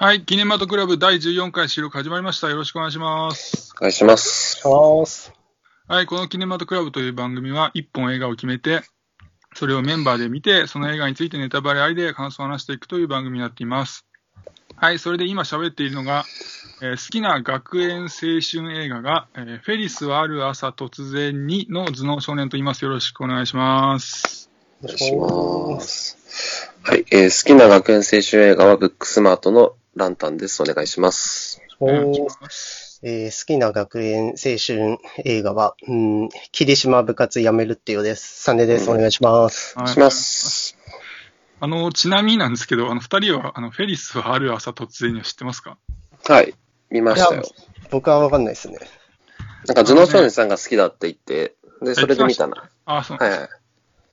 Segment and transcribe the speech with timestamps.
[0.00, 2.48] はい、キネマトクラブ第14回収録始まりました。
[2.48, 3.74] よろしくお願いします。
[3.78, 4.62] お願いします。
[4.64, 5.32] ます。
[5.88, 8.82] はい、このキネマトクラブという番組は、一本映画を決めて、
[9.56, 14.06] それをメンバーで見て、その映画についてネタバレありで感想を話していくという番組になっています。
[14.76, 16.24] はい、それで今喋っているのが、
[16.80, 18.08] えー好きな学園青
[18.40, 22.84] 春映画が、えーフェリスはある朝突然にの頭脳少年と言います。
[22.84, 24.48] よろしくお願いします。
[24.80, 26.72] お願いします。
[26.84, 30.62] はい、えー好きな学園青春映画はブックスマートのランタンです。
[30.62, 31.60] お願いします。
[31.80, 31.88] お
[33.02, 38.42] えー好きな学園青春映画は、うん、霧島部活やめるってようです。
[38.42, 38.90] サネです。
[38.90, 39.78] お願いします。
[39.78, 40.76] はいします。
[41.60, 45.76] あの、ちなみになんですけど、あの、二人は、あの、フェリスはある朝突然には知ってますか？
[46.28, 46.54] はい、
[46.90, 47.42] 見ましたよ。
[47.90, 48.78] 僕はわかんないですね。
[49.66, 52.70] なんか、頭脳少年さんが好きだって言って、で、それで見たな。
[52.84, 53.16] あ、そう。
[53.18, 53.48] はいはい。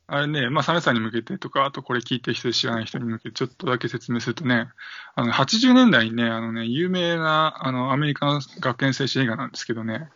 [0.08, 4.68] あれね、まあ、サメさんに向けてとか、あとこれ聞いてる人で知らない人に向けてちょっとだけ説明するとね、
[5.16, 10.10] あの、80年代にね、あのね、有名な、あの、アメリカの学園青春映画なんですけどね、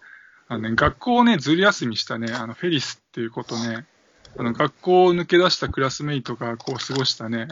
[0.48, 3.86] あのね、学校をね、ずる休みしたね、あの、フェリスっていうことね、
[4.38, 7.48] あの、学校を抜け出したクラスメイトがこう過ごしたね、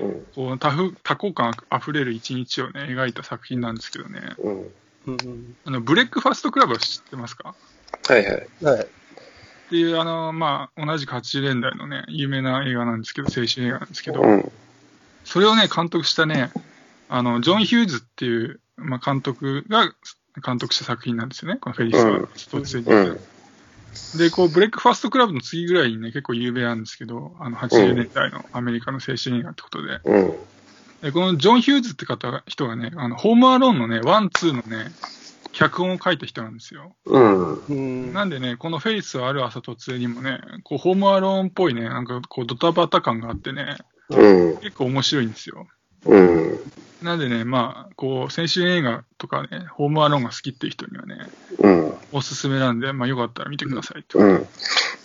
[0.00, 4.72] うん、こう、多ふ多幸感あふれる一日をね、描いた作品なんですけどね、うん。
[5.04, 7.54] うん、あの、ブレックファストクラブは知ってますか？
[8.08, 8.48] はいはい。
[8.62, 8.86] はい。
[9.72, 14.52] っていう、あの、まあ、同じく80年代のね、有名な映画なんですけど、青春映画なんですけど、うん。
[15.24, 16.50] それをね、監督したね、
[17.08, 19.90] あの、ジョン・ヒューズっていう、まあ、監督が
[20.44, 24.18] 監督した作品なんですよね、このフェリスはうん突然に、うん。
[24.18, 30.32] で、こう、ブレックファストクラブの次ぐらいにね、結構有名なんですけど、あの、80年代のアメリカの青春映画ってことで、うん。
[31.00, 34.92] でこのジョン・ヒューズって方が、人がね、あの、ホームアローンのね、ワン、ツーのね、
[35.62, 36.96] 脚本を書いた人なんですよ。
[37.06, 37.54] うん。
[37.54, 43.78] うん、なんでね、このフェリスはある朝突然にもね、こう、ホームアローンっぽいね、なんかこう、ドタバタ感があってね、
[44.10, 44.56] うん。
[44.58, 45.66] 結構面白いんですよ。
[46.06, 46.58] うん。
[47.02, 51.28] なんでね、まあ、こう、青春映画とかね、ホームアローンが好きっていう人にはね、
[51.58, 51.94] うん。
[52.12, 54.18] おすすめなんで、まあ、よかったら見てくださいって。
[54.18, 54.46] うん。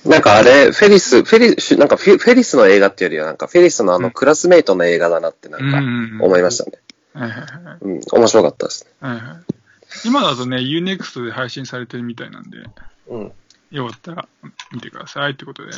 [0.05, 5.71] なんかあれ、フェリス、フェリス、なんかフェフェリスの映画っていうよりは、なんかフェリスのあうんのクラスメイトの映画だなってなん
[6.19, 6.79] か思いましたね。
[7.13, 7.77] はいはいはい。
[7.81, 8.01] うん。
[8.11, 8.91] 面白かったですね。
[8.99, 9.56] はいはい、
[10.05, 12.57] 今だとね、UNEXT で配信されてるみたいなんで、
[13.07, 13.31] うん。
[13.71, 14.27] よかったら
[14.71, 15.71] 見てくださいってことで。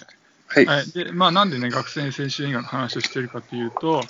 [0.47, 0.65] はい。
[0.65, 0.91] はい。
[0.91, 4.01] で、まあ、なんでね、学生青春映画の話をしてるかというと、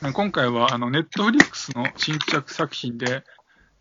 [0.00, 3.24] まあ今回は、あの、ネットフリックスの新着作品で、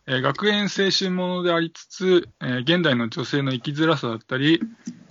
[0.06, 4.60] えー学園青春ものでありつつ、えー現代の女性の生きづらさだったり、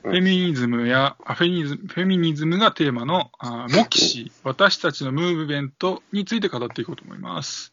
[0.02, 7.72] フェミニズムや、あフェミニズムフェミニズムがテーマの、あモキシ、私たちのムーブメントについて語っていこうと思います。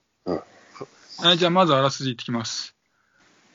[1.20, 2.76] うんはい、じゃあ、まずあらすじいってきます。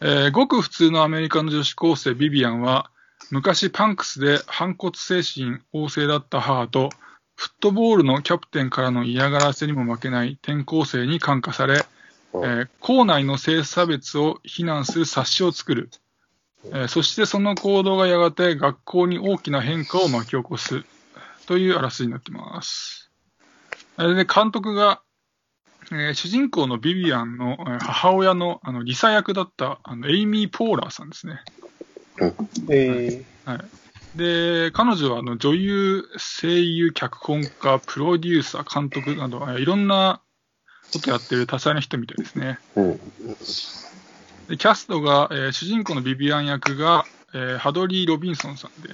[0.01, 2.91] えーごく普通のアメリカの女子高生ビビアンは、
[3.31, 6.89] 昔パンクスで反骨精神旺盛だった母と、
[7.37, 11.85] フットボールのキャプテンからの嫌がらせにも負けない転校生に感化され、
[12.35, 15.91] えー校内の性差別を非難する冊子を作る。
[16.67, 20.85] えーそしてその行動がやがて学校に大きな変化を巻き起こす。
[21.47, 23.11] というあらすじになってます。
[23.99, 25.03] えーで、監督が、
[25.93, 31.41] えー主人公のビビアンのえー母親のあのリサ役だったあのエイミー・ポーラーさんですね。
[32.69, 33.25] え
[34.17, 36.05] で、彼女はあの女優、
[36.41, 40.21] 声優、脚本家、プロデューサー、監督など、えーいろんな
[40.93, 42.59] ことやってる多彩な人みたいですね。
[42.75, 42.99] うん。
[44.49, 48.91] でキャストが、えー主人公のビビアン役が、えーハドリー・ロビンソンさんで、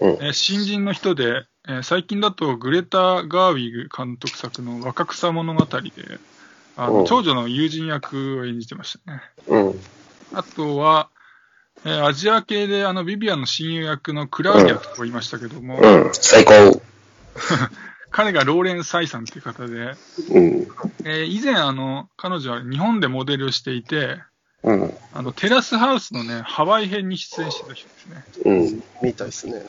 [0.00, 5.90] うんえー新人の人で、えー最近だとグレタ・ガーウィグ監督作の若草物語で、
[6.76, 9.20] あうんの長女の友人役を演じてましたね。
[9.48, 9.80] うん。
[10.34, 11.08] あとは、
[11.84, 16.10] えーアジア系であのビビアンの親友役のクラウディアといましたけども、うん。
[16.12, 16.80] 最高。
[18.10, 19.94] 彼がローレン・サイさんという方で、
[20.30, 20.68] うん。
[21.04, 24.20] えー以前あの、彼女は日本でモデルをしていて、
[24.62, 24.94] うん。
[25.12, 28.24] あのテラスハウスのね、ハワイ編に出演してた人ですね。
[29.02, 29.12] うん。
[29.12, 29.66] たいですね。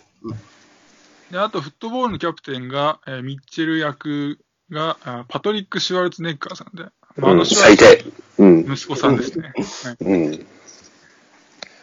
[1.31, 4.39] で、あと、フットボールのキャプテンが、えーミッチェル役
[4.71, 6.85] が、あパトリック・シュワルツネッガーさんで、
[7.17, 7.33] まあ。
[7.33, 8.43] のシュワル最ツ低。
[8.43, 8.73] うん。
[8.73, 9.53] 息子さんですね。
[9.83, 10.45] はい、うん。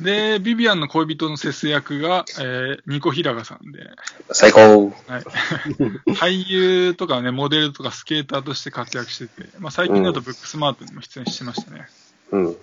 [0.01, 3.81] で、ビビアンの恋人のセス役が、えーニコ・ヒラガさんで、
[4.33, 4.93] 最高。
[5.07, 5.23] はい、
[6.15, 11.87] 俳優とかね、モデルとかスケーターとして活躍してて、まあ、最近だとブックスマートにも出演してましたね。
[12.33, 12.57] うん。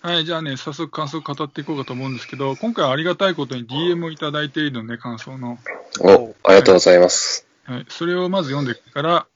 [0.00, 5.58] はい、じゃあね、早速感想を語っていこうかと思うんですけど、今回はありがたいことに DM をいただいているので、感想の。
[6.00, 7.46] お、ありがとうございます。
[7.64, 9.26] はい、それをまず読んでから、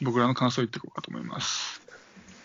[0.00, 1.82] 僕らの感想を言っていこうかと思います。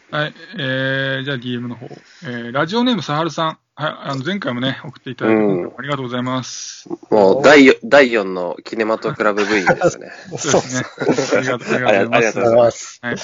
[0.09, 1.85] はい、えー、じゃあ DM の方。
[2.23, 3.59] えー、ラジオネームさはるさん。
[3.75, 6.89] はい、あの、前回もね、送っていただいて、うんありがとうございます。
[7.11, 10.11] もう、第4、第4のキネマトクラブ部員ですね。
[10.35, 10.87] そうですね。
[11.37, 12.15] ありがとう、ございます。
[12.15, 12.99] ありがとうございます。
[13.03, 13.15] はい。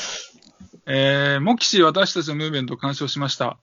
[0.86, 3.58] えー、モキシ私たちのムーブメントを鑑賞しました。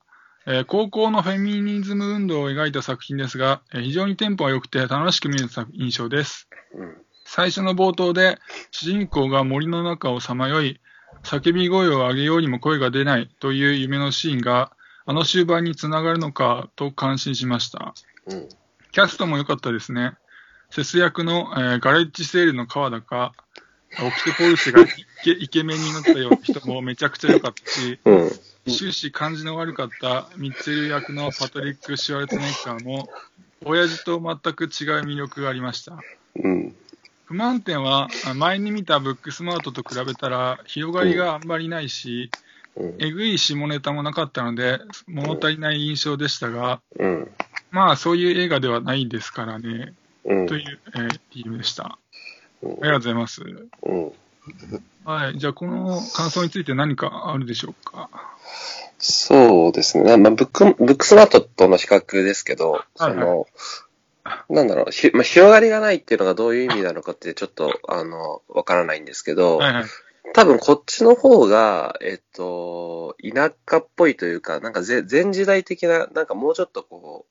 [0.46, 6.48] えー高校のフェミニズム運動を描いた作品ですが、えー非常にテンポが良くて楽しく見える作印象です。
[6.74, 6.96] うん。
[7.24, 8.38] 最初の冒頭で
[8.70, 10.80] 主人公が森の中をさまよい、
[11.22, 14.72] 叫び声を上げようにも声が出ないという夢のシーンが、
[15.06, 17.94] あの終盤につながるのかと感心しました。
[18.26, 18.48] うん。
[18.92, 20.12] キャストも良かったですね。
[20.70, 23.32] セス役の、えーガレッジセールの川田か、
[24.00, 24.86] オキテポルシェがイ
[25.22, 28.30] ケイケメンになったような人もめちゃくちゃ良かったし、うん。
[28.70, 33.08] 終始感じの悪かったミッチェル役のパトリック・シュワルツェネッガーも、
[33.64, 34.68] 親父と全く違う
[35.04, 35.98] 魅力がありました。
[36.36, 36.74] うん。
[37.24, 42.30] 不満点は、あ前に見たブックスマートと比べたら、広がりがあんまりないし、
[42.76, 42.96] うん。
[42.98, 47.30] えぐい下ネタもなかったので、物足りない印象でしたが、うん。
[47.70, 50.46] まあ、そういう映画ではないですからね、うん。
[50.46, 51.98] という、えー、理由でした。
[52.62, 53.42] うんありがとうございます。
[53.42, 54.12] うん。
[55.04, 55.38] はい。
[55.38, 58.08] じゃあ、この感想について何かあるでしょうか？
[58.98, 60.16] そうですね。
[60.16, 63.46] まあ、ブック、ブックスマートとの比較ですけど、そはいの、
[64.48, 69.84] なんだろう、ひまあ、広がりがないっていうのがどういう意味なのかってちょっと、あの、わからないんですけど、はいはい。
[70.34, 77.26] 多分こっちの方が、えっと、田舎っぽいというか、なんかぜ前時代的な、なんかもうちょっとこ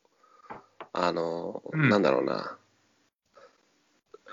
[0.50, 0.54] う、
[0.92, 2.58] あの、うんなんだろうな。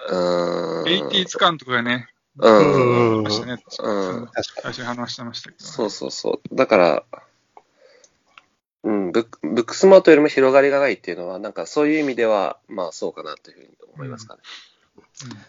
[0.08, 0.88] うーん。
[0.88, 2.08] エイティーツ感とかがね、
[2.38, 3.18] うん。
[3.18, 3.22] うん。
[3.22, 5.64] うん確か最初に話してましたけど。
[5.64, 6.54] そうそうそう。
[6.54, 7.04] だから、
[8.84, 14.40] うん、ブックブックスマートよりも広がりがないっていうのは、なんかそういう意味では、まあそうかなというふうに思いますかね。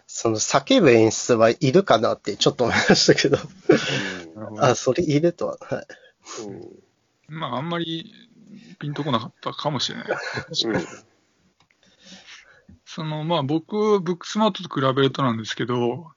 [0.08, 3.38] その叫ぶ演出はいるかなってちょっと思いましたけど。
[4.60, 5.58] あ、それいるとは。
[5.62, 5.88] はい。
[6.48, 6.90] うん
[7.30, 8.12] まあ、あんまり
[8.80, 10.08] ピンとこなかったかもしれない。
[12.90, 16.08] うんその、まあ、僕、ブックスマートと比べるとなんですけど、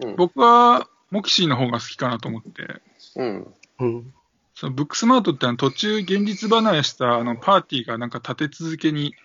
[0.00, 0.14] うん。
[0.14, 2.80] 僕はモキシーの方が好きかなと思って、
[3.16, 3.54] うん。
[3.80, 4.14] うん。
[4.54, 9.16] そのブックスマートってあの途中現実離れしたあのパーティーがなんか立て続けに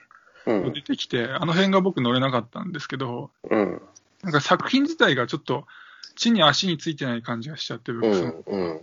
[0.47, 0.73] うん。
[0.73, 3.81] 出てきて、あの辺が僕乗れなかったんですけど、うん。
[4.23, 5.67] なんか作品自体がちょっと
[6.15, 8.51] 地に足についてない感じがしちゃって、ブッうクスマート。
[8.51, 8.81] んうん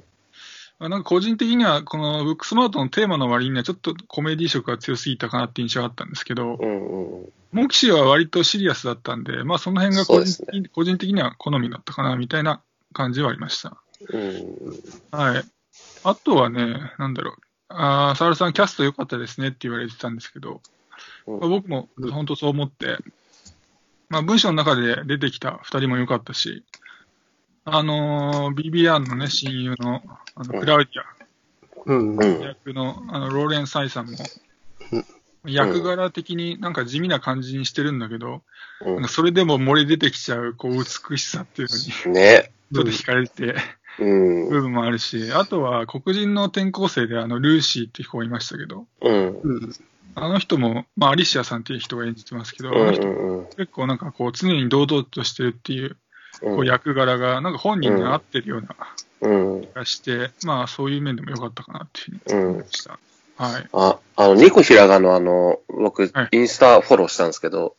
[0.85, 12.63] あなんか個人的には、このブックスマートのテーマの割にはちょっとコメディ色が強すぎたかなって印象があったんですけど、うんうんモキシーは割とシリアスだったんで、まあその辺が個人そう的に,、個人的には好みだったかなみたいな
[12.95, 13.77] 感じはありました。
[14.09, 14.81] うん
[15.11, 15.45] はい。
[16.03, 17.35] あとはね、なんだろう。
[17.69, 20.63] あーサールさん、キャスト良かったですねって言われてたんですけど、
[21.27, 22.97] うんまあ僕も本当そう思って、
[24.09, 26.65] まあ文章の中で出てきた二人も良かったし、
[27.65, 30.03] あのー、ビビアンのね、親友の、
[30.35, 31.05] あの、クラウディア、
[31.87, 32.17] うん。
[32.17, 34.17] うん役のあのローレン・サイさんも
[35.45, 38.43] うん、役柄的になんか地味な感じにしてるんだけど、
[38.85, 42.53] うんそれでも漏れ出てきちゃうこう美しさっていうのに、ね。
[42.73, 43.55] ちょっと惹かれて、
[43.99, 49.73] うん部分もあるし、あとは黒人の転校生であのルーシーって子がいましたけど、うんうん。
[50.15, 55.97] あの人も、まあアリシアさんっていう人が演じてますけど、うんあの人うん結構なんかこう常に堂々としてるっていううん
[56.41, 58.77] こう役柄がなんか本人に合ってるような
[59.21, 62.99] うん気がして、まあそういう面でも良かったかなっていうふうに思いました。
[63.37, 63.69] はい。
[63.73, 67.77] あ、あの、ニコひらがのあの、僕はい、インスタフォローしたんですけど、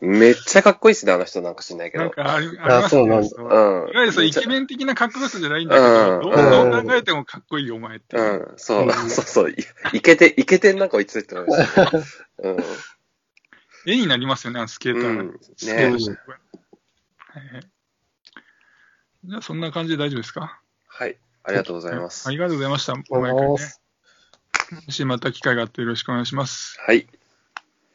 [0.00, 2.04] めっちゃかっこいいっすね、あの人なんか知んないけど。
[2.04, 3.50] なんかありありあますそうなんだそううん。
[3.90, 8.16] いわゆるそうイケメン的なかっこよさじゃないんだけど、うんどうどう考えてもかっこいいよ、お前って。
[8.16, 9.56] うん、そう、うんそうそう、い
[9.92, 11.90] いけて、いけてんな、こいつって思いました。
[12.42, 12.56] うん。
[13.86, 15.22] 絵になりますよね、あのスケーターが。
[15.22, 16.18] うんスケートして
[17.34, 17.62] はいはい
[19.24, 20.60] じゃあ、そんな感じで大丈夫ですか？
[20.88, 22.28] はい、ありがとうございます。
[22.28, 22.94] ありがとうございました。
[23.10, 23.80] お願いし毎回ねます。
[24.86, 26.76] もしまた機会があってよろしくお願いします。
[26.80, 27.06] はい。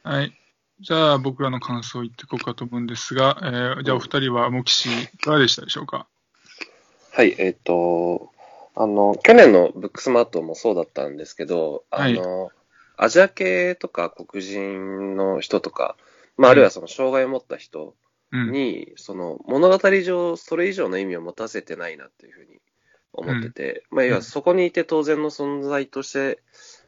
[0.04, 0.34] はい。
[0.80, 6.08] じゃあ、僕らの感想を言っていこうかと思うんですが、えーじゃあ、お二人は、モキシいかがでしたでしょうか？
[7.12, 8.32] はい、えっ、と、
[8.76, 12.52] あの、去年のブックスマートもそうだったんですけど、あの、
[12.96, 15.98] アジア系とか黒人の人とか、
[16.38, 17.96] まあ、あるいはその障害を持った人
[18.32, 18.52] うん。
[18.52, 22.60] に、その物語上、それ以上の意味を持たせてないなっていうふうに
[23.14, 26.42] 思ってて、まあ、要はそこにいて当然の存在として、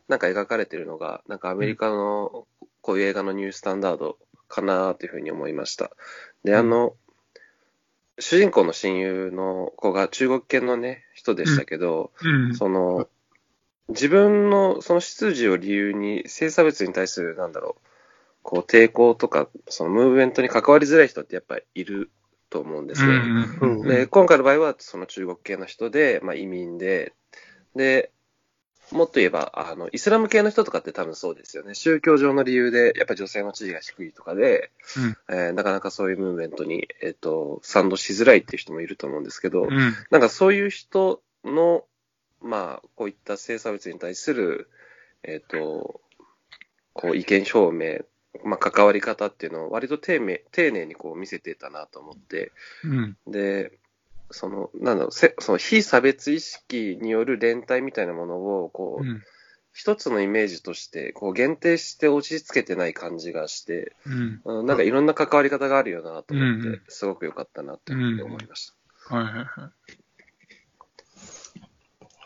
[0.07, 2.47] なんか描かれてるのが、なんかアメリカの
[2.81, 4.17] こういう映画のニュースタンダード
[4.47, 5.91] かなというふうに思いました。
[6.43, 6.95] で、あの、
[8.19, 12.55] 主人公の親友の子が中国系のね、人でしたけど、うん。
[12.55, 13.07] その、
[13.89, 17.88] 自分のその出自を理由に性差別に対する、なんだろう、
[18.43, 22.11] こう抵抗とか、そのムーブメントに関わりづらい人ってやっぱりいる
[22.49, 23.13] と思うんですね。
[23.13, 27.13] うんうんうんで、今回の場合はその中国系の人で、まあ移民で、
[27.75, 28.11] で、
[28.91, 31.75] もっと言えば、あの、イスラム系の人とかって多分そうですよね。
[31.75, 35.35] 宗教上の理由で、やっぱり女性の地位が低いとかで、うん。
[35.35, 39.93] えーなかなかそういうムーブメントに、えっ、と、賛同しづらいっていう人もいると思うんですけど、うん。
[40.09, 41.85] なんかそういう人の、
[42.41, 44.69] まあ、こういった性差別に対する、
[45.23, 46.01] えっ、と、
[46.93, 48.05] こう意見表明、
[48.43, 52.51] まあ、関わり方っていうのを割と丁寧丁寧にこう見せてたなと思って、
[52.83, 53.17] うん。
[53.27, 53.79] で、
[54.31, 59.23] その、なんだろう、せその非差別意識による連帯みたいなものを、こう、うん。
[59.71, 64.41] 一つのイメージとして、こう、限定して落ち着けてない感じがして、うん。
[64.43, 68.73] うんなんかいろんな関わり方があるよなと思うんうんって、すごく良かったなっていうふうに思いまし
[69.07, 69.15] た。
[69.15, 69.99] はいはいはい。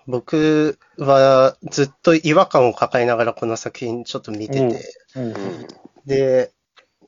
[0.06, 5.34] 僕はずっと違和感を抱えながらこの作品ちょっと見てて、うん
[6.06, 6.52] で、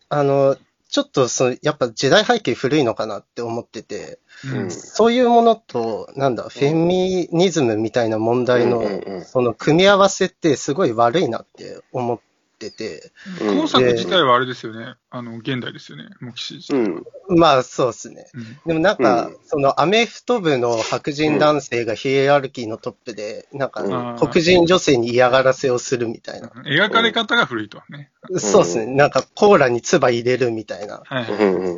[0.10, 0.58] あの、
[0.90, 4.72] ちょっとその、やっぱ時代背景古いのかなって思ってて、うん。
[4.72, 8.82] そういうものと、なんだ、フェミニズムみたいな問題の
[9.24, 12.20] その組み合わせってすごい悪いなって思っ
[12.56, 14.96] てて、う作自体はあれですよね。
[15.10, 16.06] あの、現代ですよね。
[16.22, 16.78] モキシ自体。
[16.78, 17.38] うん。
[17.38, 18.28] まあそうですね。
[18.34, 18.58] うん。
[18.66, 26.48] でもなんか、うんそのアメフト部の白人男性がヒエラルキーのトップで、なんかうん黒人女性に嫌がらせをするみたいな。
[26.48, 28.12] 描かれ方が古いとはね。
[28.38, 28.88] そうですね。
[28.88, 31.04] なんかコーラに唾入れるみたいな。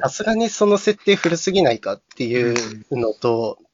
[0.02, 2.56] さすがにその設定古すぎないかっていう
[2.92, 3.68] のと、うん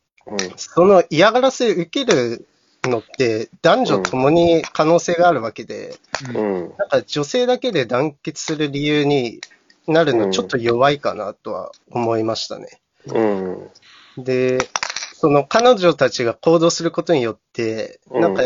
[0.55, 2.47] その嫌がらせ受ける
[2.83, 5.95] のって男女ともに可能性があるわけで、
[6.29, 6.37] うん。
[6.37, 6.73] うん。
[6.77, 9.41] なんか女性だけで団結する理由に
[9.87, 12.79] なるのちょっと弱いかなとは思いましたね。
[13.07, 14.23] うん。
[14.23, 14.59] で、
[15.13, 18.43] その彼女たちが行動することによって、うんなんか、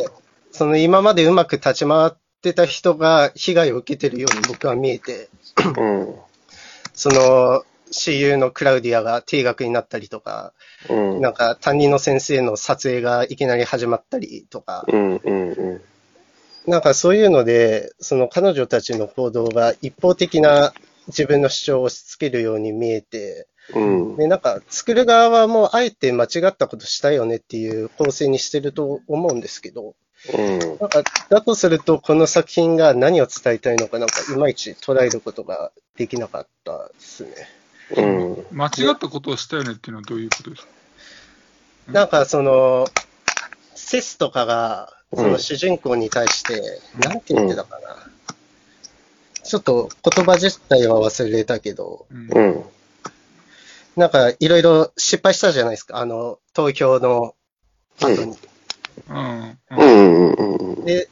[0.51, 5.29] その今までうまく立ち回ってた人が被害を受けてるように僕は見えて、
[5.77, 6.15] うん。
[6.93, 10.53] その、親友のクラウディアが定額になったりとか、
[10.89, 11.21] うん。
[11.21, 15.15] なんか担任の先生の撮影がいきなり始まったりとか、うん。
[15.15, 15.51] うん。
[15.51, 15.81] うん。
[16.67, 20.73] なんかそういうので、その彼女たちの行動が一方的な
[21.07, 24.17] 自分の主張を押し付けるように見えて、うん。
[24.17, 29.95] で、なんか作る側はもうあえて間違ったことしたよねっていう構成にしてると思うんですけど、
[30.33, 30.59] うん。
[30.59, 37.56] なんかだとするとこの作品が何を伝えたいのかなんかいまいち捉えることができなかったですね。
[37.95, 38.45] うん。
[38.51, 40.69] 間違ったことをしたよねっていうのはどういうことですか？
[41.91, 42.87] なんかその、
[43.75, 47.95] セスとかが、そうんの主人公に対して、なんて言ってたかな。
[49.43, 52.49] ちょっと言葉自体は忘れたけど、うんう。
[52.59, 52.63] ん。
[53.95, 55.99] なんかいろいろ失敗したじゃないですか。
[55.99, 57.33] あの、投票の
[58.01, 58.35] 後に。
[59.07, 59.15] うん。
[59.15, 59.57] うん。
[59.71, 60.33] うん。
[60.33, 60.85] うん。
[60.85, 61.07] で、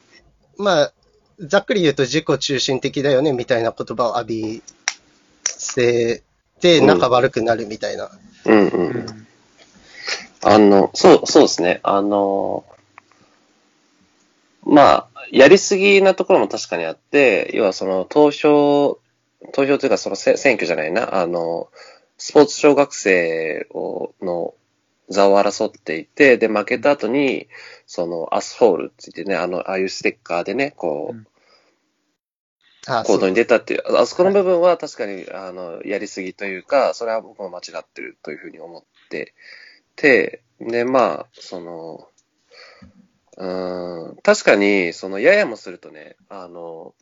[0.58, 0.94] まあ、
[1.40, 4.64] ざっくり言うと自己中心的だよねみたいな言葉を浴び
[5.46, 6.22] せ
[6.60, 8.10] て、うん仲悪くなるみたいな。
[8.46, 8.68] うん。
[8.68, 8.72] う。
[8.76, 9.28] うんん。
[10.44, 11.80] あの、そう、そうですね。
[11.84, 12.66] あの、
[14.64, 19.00] まあ、やりすぎなところも確かにあって、要はその投票、
[19.54, 21.70] 投票というかそのせ選挙じゃないな、あの、
[22.18, 24.54] スポーツ奨学生を、の
[25.10, 27.48] 座を争っていて、で、負けた後に、
[27.86, 31.35] その、 asshole って言ってね、あの、ああいうステッカーでね、こう、あ
[32.86, 39.34] 行動に出たっていう、あそこの部分は確かに、あの、やりすぎというか、それは僕も間違ってるというふうに思って
[39.96, 42.08] て、で、まあ、その、
[43.38, 46.94] うーん、確かに、その、ややもするとね、あの、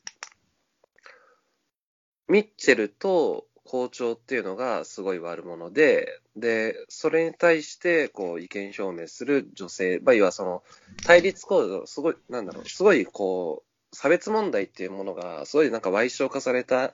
[2.27, 10.63] ミッチェルと校長っていうのがすごい悪者で、で、それに対して、こう、意見表明する女性、まあ、要はその、
[11.05, 16.93] 対立構造、すごい、なんだろう、すごい、こう、差別問題っていうものが、すごいなんか歪償化された、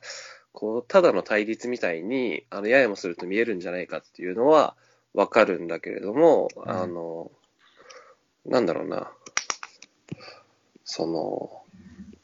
[0.52, 4.76] こう、ただの対立みたいに、あの、ややもすると見えるんじゃないかっていうのは、
[5.14, 7.32] わかるんだけれども、んあの、
[8.46, 9.12] なんだろうな、
[10.84, 11.64] その、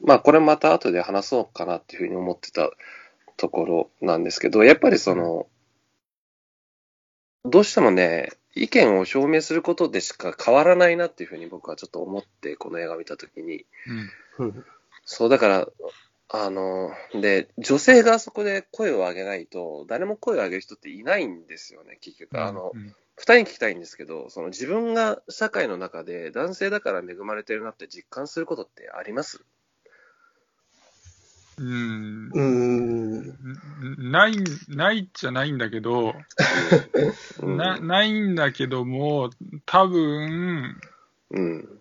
[0.02, 2.70] まあ、これまた後で話そうかなっていうふうに思ってた
[3.38, 5.48] ところなんですけど、やっぱりその、
[7.44, 13.66] どうしてもね、意見を証明することでしか変わらないなっていうふうに僕はちょっと思って、この映画を見たときに。
[13.88, 14.10] うん。
[14.40, 14.66] うん
[15.08, 15.68] そう、だから、
[16.30, 22.42] あの、で、女性がそこで声を上げないと、誰も声を上げる人っていないんですよね、結局。
[22.44, 29.46] あの、うん二人に聞きたいんですけど、その自分が社会の中で男性だから恵まれてるなって実感することってあります？
[31.58, 34.08] うんうーん。
[34.10, 34.36] んない、
[34.68, 36.14] ないっちゃないんだけど、
[37.40, 39.30] うんな、ないんだけども、
[39.66, 40.76] 多分、
[41.32, 41.80] うん。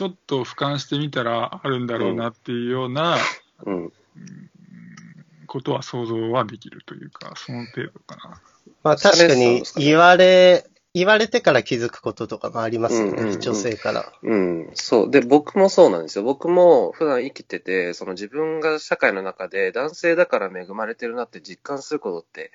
[0.00, 3.18] ちょっと俯瞰してみたらあるんだろうなっていうような
[3.66, 3.92] うん。
[5.46, 8.40] ことは想像はできるというか、その程度かな。
[8.82, 10.64] まあ確かに言われ
[10.94, 14.10] 言われてから気づくこととかもありますよね、うんうんうん女性から。
[14.22, 15.10] うん、そう。
[15.10, 16.24] で、僕もそうなんですよ。
[16.24, 22.52] 僕も普段生きてて、その自分が社会の中で男性だから恵まれてるなって実感することって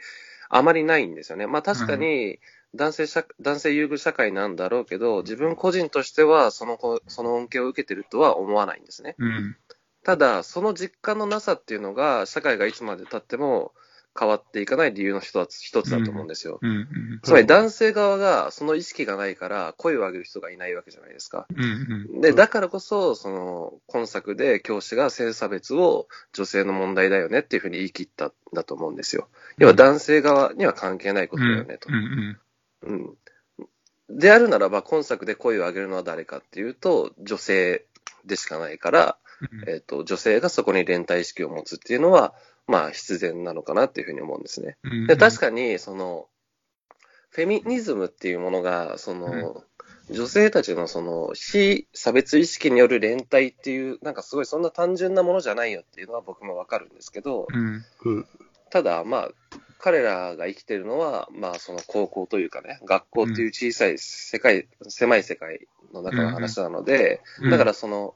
[0.49, 1.45] あまりないんですよね。
[1.45, 2.39] まあ確かに
[2.75, 9.15] 男性社、男性優遇社会なんだろうけど、自分個人としてはその子、その恩恵を受けてるとは思わないんですね。
[9.17, 9.57] うん。
[10.03, 13.73] ただ、その実感のなさっていうのが、社会がいつまで経っても
[14.17, 16.59] 変わっていかない理由の一つ一つだと思うんですよ。
[16.61, 16.71] うん。
[16.71, 17.19] うん。
[17.21, 21.47] つまり男性側がその意識がないから声を上げる人がいないわけじゃないですか。
[21.53, 22.21] うん。
[22.21, 29.27] で、だからこそ、その、今作で教師が性差別を女性の問題だよねっていうふうに言い切ったんだと思うんですよ。
[29.57, 31.89] 要は男性側には関係ないことだよねと
[32.85, 32.91] う。
[32.91, 33.17] ん。
[33.59, 34.17] うん。
[34.19, 37.85] であるならば、今作で声を上げるのは誰かっていうと、女性
[38.25, 39.17] でしかないから、
[39.67, 42.33] えっ、と、女性がそこに連帯意識を持つっていうのは、
[42.67, 44.77] まあ、必然なのかなっていうふうに思うんですね。
[44.83, 45.07] うん。
[45.07, 46.27] で、確かに、その、
[47.29, 49.63] フェミニズムっていうものが、その、
[50.09, 57.47] 女性たちのその、非差別意識による連帯っていう、なんかすごいそんな単純なものじゃないよっていうのは僕もわかるんですけど。
[58.71, 59.29] ただ、まあ、
[59.85, 67.51] 彼らが生きてるのは、まあ、その高校というかね、学校っていう小さい世界、狭い世界の中の話なので、うん。
[67.51, 68.15] だからその、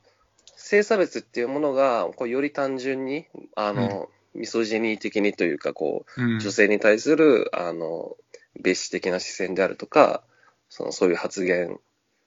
[0.55, 8.17] 性差別っていうものが、こうより単純に、あの、ミソジニー的にというか、こう、うん、女性に対する、あの、
[8.59, 10.23] 蔑視的な視線であるとか、
[10.69, 11.79] その、そういう発言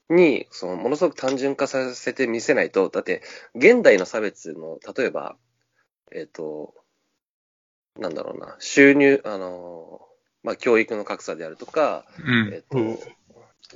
[0.09, 3.23] に、その、ものすごく単純化させてみせないと、だって、
[3.57, 5.35] 現代の差別の、例えば、
[6.13, 6.75] えっ、と、
[7.99, 10.01] なんだろうな、収入、あの、
[10.43, 12.53] まあ、教育の格差であるとか、うん。
[12.53, 12.99] えっ、と、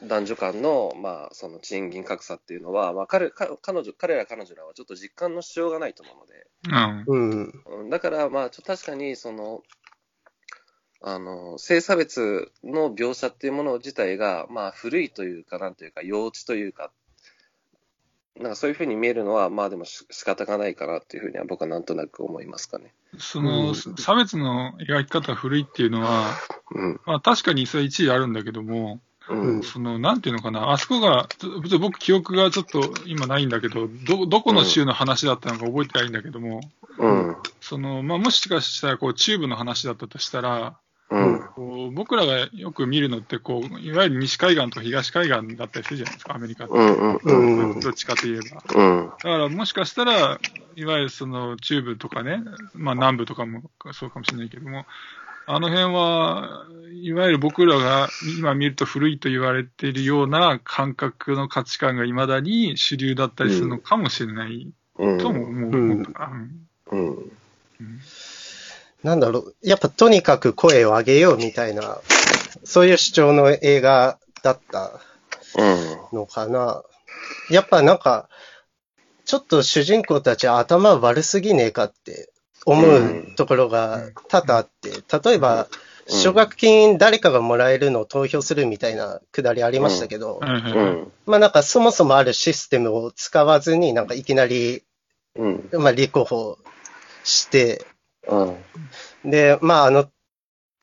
[0.07, 7.31] 男女間の、まあ、その賃金格差っていうのは、まあ、彼、か彼女、彼ら彼女らはちょっと実感のしようがないと思うので、うん。
[7.31, 7.35] う
[7.79, 7.83] ん。
[7.83, 9.63] うんだから、まあ、ちょ確かに、その、
[11.03, 16.91] あの、性差別の描写っていうもの自体が、まあ、古いというか、なんというか、幼稚というか、
[18.39, 22.93] なんかそういうふうに見えるのは、まあでもし仕方がないかなっていうふうには僕はなんとなく思いますかね。
[23.19, 26.35] その、うん差別の描き方が古いっていうのは、
[26.75, 27.01] うん。
[27.07, 29.63] まあ確かにそれ一理あるんだけども、うん。
[29.63, 31.29] その、なんていうのかな、あそこが、
[31.81, 36.61] 僕記憶がちょっと今ないんだけど、ど、どこの州の話だったのか覚えてないんだけども、
[36.99, 37.37] うん。
[37.61, 40.79] その、まあもしかしたらこう、中部の話だったとしたら、
[41.11, 41.41] うん。
[41.55, 46.75] こう僕らがよく見るのってこう、いわゆる西海岸と東海岸だったりするじゃないですか、アメリカって。
[46.75, 46.97] うん。
[46.97, 47.17] うん。
[47.17, 48.63] うんうんどっちかといえば。
[48.75, 49.07] うん。
[49.07, 50.41] だからもしかしたら、
[50.75, 52.43] いわゆるその中部とかね、
[52.75, 54.85] まあ南部とかもそうかもしれないけども、
[55.49, 65.19] あの辺は、いわゆる僕らが今見ると古いと言われているような感覚の価値観が未だに主流だったりするのかもしれないうん。
[65.19, 65.71] とも思う。
[65.71, 65.91] うん
[66.91, 67.33] うん
[67.81, 68.01] うん。
[69.03, 71.99] なんだろう、やっぱとにかく声を上げようみたいな、
[72.65, 75.01] そういう主張の映画だった
[75.59, 76.19] うん。
[76.19, 76.83] のかな。
[77.51, 78.29] やっぱなんか、
[79.25, 82.31] ちょっと主人公たち頭悪すぎねえかって
[82.65, 85.67] 思うところが多々あって、例えば、うん
[86.09, 90.39] 奨学金誰かがもらえるのを投票するみたいなくだりありましたけど。
[91.27, 94.85] まあなんかそもそもあるシステムを使わずになんかいきなり、
[95.35, 95.69] うん。
[95.73, 96.59] まあ立候補
[97.25, 97.85] して、
[98.27, 99.31] うん。
[99.31, 100.09] で、まああの、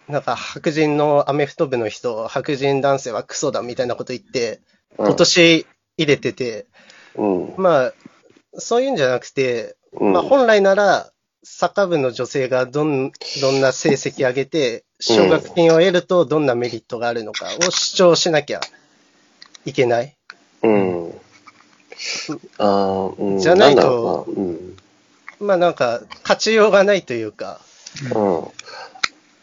[0.08, 4.62] なんか白人のアメフト部の人、白人男性はクソだみたいなこと言って、
[4.98, 6.66] 今年入れてて、
[7.16, 7.54] うん。
[7.58, 7.94] まあ、
[8.56, 10.14] そういうんじゃなくて、うん。
[10.14, 11.12] まあ本来なら、
[11.44, 18.62] サッカー部の女性がどん、どんな成績上げて、奨学金を得るとどんなメリットがあるのかを主張しなきゃ
[19.66, 20.16] いけない。
[20.64, 21.12] うん。
[22.58, 23.40] あーうん。
[23.40, 24.78] じゃないとうん。
[25.44, 27.60] まあなんか、勝ちようがないというか、
[28.16, 28.44] うん。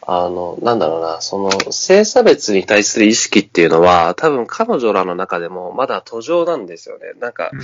[0.03, 7.13] あの、なんだろうな、その、性差別に対する意識っていうのは、多分彼女らの中でもまだ途上なんですよね。
[7.19, 7.61] なんか、うん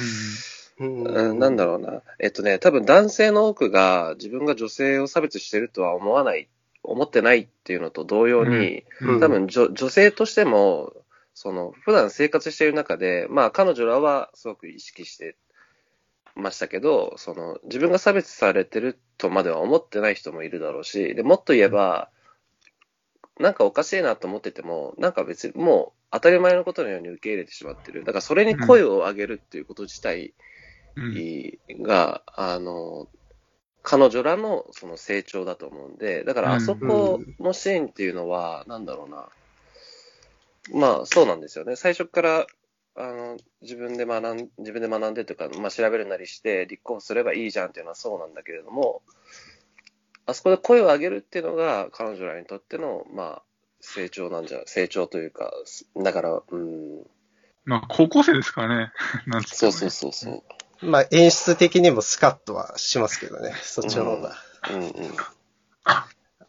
[0.80, 2.02] うん、なんだろうな。
[2.20, 6.48] えっとね、多分男性の多くが自分が女性を差別してるとは思わない、
[6.84, 10.94] 思ってないっていうのと同様に、うん多分女女性としても、
[11.34, 15.36] その、普段生活している中で、まあ彼女らはすごく意識して
[16.38, 22.10] ましたけど、その、自分が差別されてるとまでは思ってない人もいるだろうし、で、もっと言えば、
[23.40, 28.04] なんかおかしいなと思ってても、なんか別にもう当たり前のことのように受け入れてしまってる。
[28.04, 30.34] だからそれに声を上げるっていうこと自体
[30.96, 33.08] うんが、あの、
[33.84, 39.30] 彼女らのその成長だと思うんで、だからあそこのシーンっていうのは、なんだろうな。
[40.74, 41.76] まあ、そうなんですよね。
[41.76, 42.48] 最初から、
[42.98, 49.02] あの、自分で学ん、自分で学んでというか、まあ調べるなりして立候補すればいいじゃんっていうのはそうなんだけれども、
[50.26, 53.44] あそこで声を上げるっていうのが彼女らにとっての、まあ、
[53.80, 55.54] 成長なんじゃ、成長というか、
[55.96, 57.06] だから、うん、
[57.66, 58.92] まあ、高校生ですからね。
[59.28, 60.86] なんつってもねそうそうそうそう。
[60.86, 64.36] まあ演出的にもスカッとはしますけどね、そっちの方が。
[64.72, 64.92] うんうん。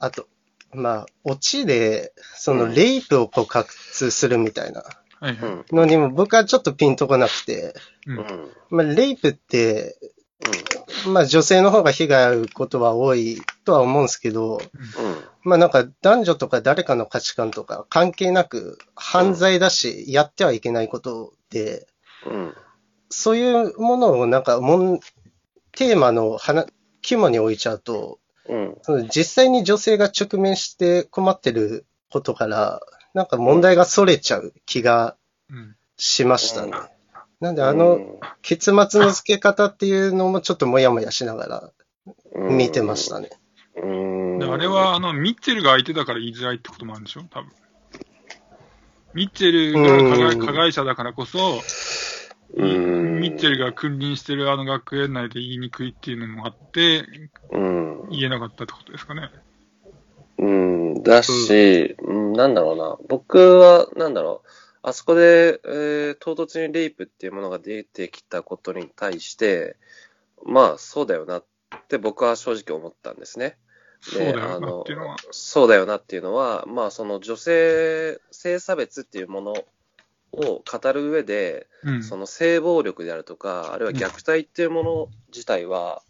[0.01, 0.29] あと、
[0.73, 4.85] まあ、オチで、そのうんレイプを告発するみたいな
[5.21, 5.51] はいはい。
[5.51, 5.65] うん。
[5.73, 7.75] のにも僕はちょっとピンとこなくて、
[8.07, 8.13] う。
[8.13, 8.51] うんん。
[8.71, 9.97] まあ、レイプって、
[11.07, 14.61] まあ女性の方が被害あることは多いとは思うんですけど、
[15.43, 21.87] まあなんか男女とか誰かの価値観とか関係なく犯罪だし、やってはいけないことで、
[22.27, 22.33] うん。
[22.33, 22.55] うん。
[23.11, 25.01] そういうものをなんかもん、
[25.73, 26.67] テーマの花
[27.03, 28.79] 肝に置いちゃうと、うん。
[28.83, 32.81] その実際に女性が直面して困ってることから、
[33.19, 35.17] なんか問題が逸れちゃう気が
[35.51, 35.75] うん。
[35.97, 36.73] しましたね。
[37.41, 41.73] なんであうのん、結末の付け方っていうのもちょっともやもやしながら
[42.35, 43.31] うん見てましたね。
[43.77, 44.39] うん。
[44.39, 47.23] であれは、あの、ミッチェルが相手だから言いづらいってこともあるんでしょ？
[47.31, 47.51] 多分。
[49.15, 51.61] ミッチェルが加害うん加害者だからこそ、
[52.55, 57.05] うん、ミッチェルが君臨してるあの学園内で言いにくいっていうのもあって、
[57.51, 58.09] うん。
[58.11, 59.31] 言えなかったってことですかね。
[60.39, 61.03] うん。
[61.03, 62.97] だし、うん、なんだろうな。
[63.09, 64.49] 僕は、なんだろう。
[64.83, 69.77] あそこで、えー唐突にレイプっていうものが出てきたことに対して、
[70.45, 71.45] まあ、そうだよなっ
[71.89, 73.59] て僕は正直思ったんですね。
[74.01, 75.17] そうだよなっていうのは。
[75.33, 79.53] そうだよなっていうのは、まあ、その女性、性差別っていうもの
[80.33, 82.03] を語る上で、うん。
[82.03, 86.03] その性暴力であるとか、あるいは虐待っていうもの自体は、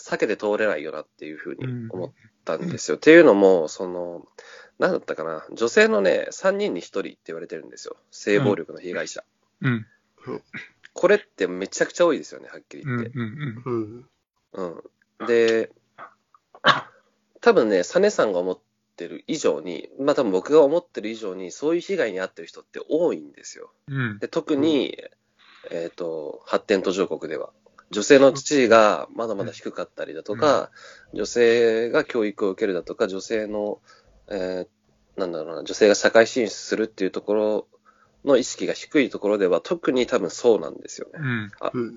[0.00, 2.12] 避けて通れないよなっていうふうに思っ
[2.44, 2.96] たんですよ。
[2.96, 4.26] っていうのも、その、
[4.78, 7.96] なんだったかな、女性のね、3人に1人って言われてるんですよ。
[8.10, 9.24] 性暴力の被害者。
[9.60, 9.86] うん。
[10.92, 12.96] これってめちゃくちゃ多いですよね、はっきりうん。
[12.96, 13.18] 言って。
[13.18, 13.62] うん。
[13.64, 14.80] うん。
[15.20, 15.26] うん。
[15.26, 15.70] で、
[17.40, 18.58] 多分ね、サネさんが思っ
[18.96, 23.72] てる以上に、まあ多分僕が思ってる以上に、そういう被害に遭ってる人って多いんですよ。
[23.88, 24.18] うん。
[24.18, 24.96] で特に、
[25.70, 27.52] えっ、と、発展途上国では。
[27.90, 30.70] 女性の地位がまだまだ低かったりだとか、
[31.14, 33.80] 女性が教育を受けるだとか、女性の、
[34.28, 34.68] えー
[35.18, 37.68] なんだろうな、女性が社会進出するっていうところ
[38.24, 41.18] の意識が低いところでは特に多分そうなんですよね。
[41.72, 41.86] うん。
[41.86, 41.94] うん。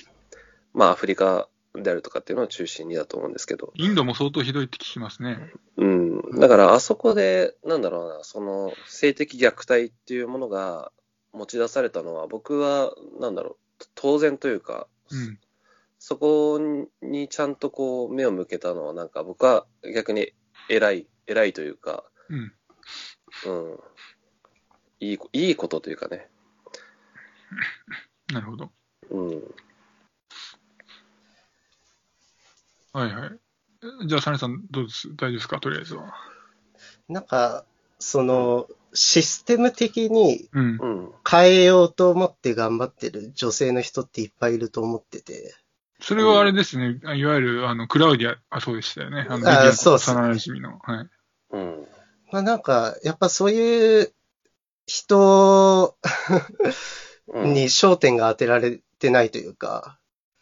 [0.73, 3.71] まあアフリカであるとかっていうのを中心にだと思うんですけど。
[3.75, 5.37] インドも相当ひどいって聞きますね。
[5.77, 6.39] うん。
[6.39, 10.91] だからあそこで、なんだろうな、その性的虐待っていうものが
[11.31, 15.39] 持ち出されたのは僕は、なんだろう、当然というか、うん。
[16.03, 16.59] そこ
[17.03, 20.33] にちゃんとこう目を向けたのはなんか僕は逆に
[20.67, 22.53] 偉い、偉いというか、うん。
[23.45, 23.79] うん。
[24.99, 26.27] いい、いいことというかね。
[28.33, 28.71] なるほど。
[29.11, 29.29] うん。
[32.93, 33.39] はいはい。
[34.03, 35.07] えじゃあ、サネさん、どうです？
[35.09, 35.59] 大丈夫ですか？
[35.59, 36.15] とりあえずは。
[37.09, 37.63] なんか、
[37.99, 40.77] その、システム的にうん。
[40.81, 41.11] うん。
[41.29, 45.53] 変えようと思って頑張ってる女性の人っていっぱいいると思ってて、
[46.01, 46.99] それはあれですね。
[47.15, 49.27] いわゆる、あの、クラウディア、あ、そうでしたよね。
[49.29, 50.79] あの、あそうっす幼馴染の。
[50.79, 51.09] はい。
[51.51, 51.87] うん。
[52.31, 54.13] まあなんか、やっぱそういう
[54.87, 55.95] 人
[57.33, 57.53] うん。
[57.53, 59.99] に焦点が当てられてないというか、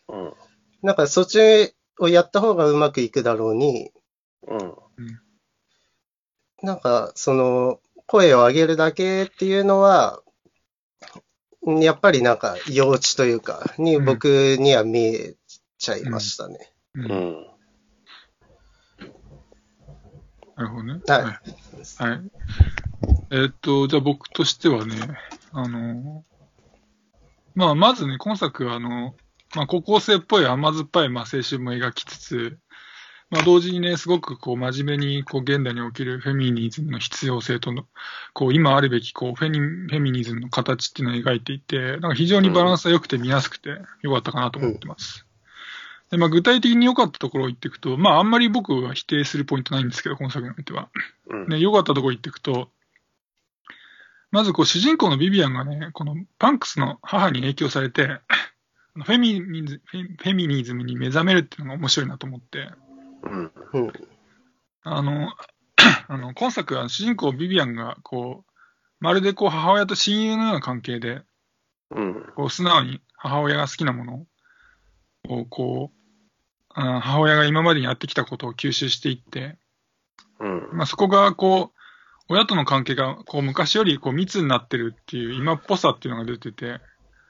[0.08, 0.34] うん。
[0.82, 3.92] なんかそっちをやった方がうまくいくだろうに、
[4.48, 4.76] うん。
[6.64, 10.22] なんかその声を上げるだけっていうのは、
[11.66, 15.36] やっぱりなんか幼稚というか、にうん僕には見え
[15.80, 16.60] ちゃいましたね。
[16.94, 17.00] う。
[17.00, 17.48] うんん。
[20.56, 21.02] なるほどね。
[21.08, 22.12] はいはい。
[22.12, 22.22] はい。
[23.32, 24.96] えーっと、じゃあ僕としてはね、
[25.54, 26.26] あの、
[27.56, 29.16] まあ、まずね、今作は、あの、
[29.56, 32.60] まあ、高校生っぽい甘酸っぱい、まあ、青春も描きつつ、
[33.30, 37.86] まあ、同時にね、すごく、こう、真面目に、こう、現代におけるフェミニズムの必要性との、
[38.34, 45.29] こう、今あるべき、こう、フェニ、フェミニズムの形っていうのを描いていて、なんか非常にバランスが良くて見やすくて、良かったかなと思ってます。
[46.12, 50.90] で、まあ、具体的に良かったところを言っていくと、まあ、あんまり僕は否定するポイントないんですけど、この作においては。
[51.30, 51.48] うん。
[51.48, 52.70] ね、良かったところ言っていくと、
[54.32, 58.20] まずこう主人公のビビアンがね、このパンクスの母に影響されて、
[58.96, 62.70] フェミニズフェミニズムに目覚めるっていうのが面白いなと思って、
[63.24, 63.52] うん。
[63.74, 63.94] うん。
[64.84, 65.34] あの、
[66.08, 68.52] あの今作は主人公ビビアンがこう、
[69.00, 71.22] まるでこう母親と親友のような関係で、
[71.92, 72.26] うん。
[72.36, 74.26] こう素直に母親が好きなもの
[75.28, 75.99] をこう、
[76.74, 79.58] あ母親が今までにやってきたことを吸収していって、
[80.40, 80.70] うん。
[80.74, 81.80] まあ、そこがこう、
[82.30, 86.80] 親との関係がこう昔よりこう密になってるっていう今っぽさっていうのが出てて、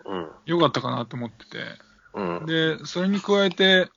[0.06, 0.30] うん。
[0.46, 1.58] よかったかなと思ってて。
[2.14, 2.46] うん。
[2.46, 3.90] で、それに加えて、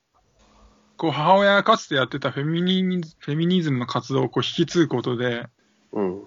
[0.97, 5.47] こう母親がかつてやってたフェミニズフェミニズムの活動をこう引き継ぐことで、
[5.93, 6.23] うん。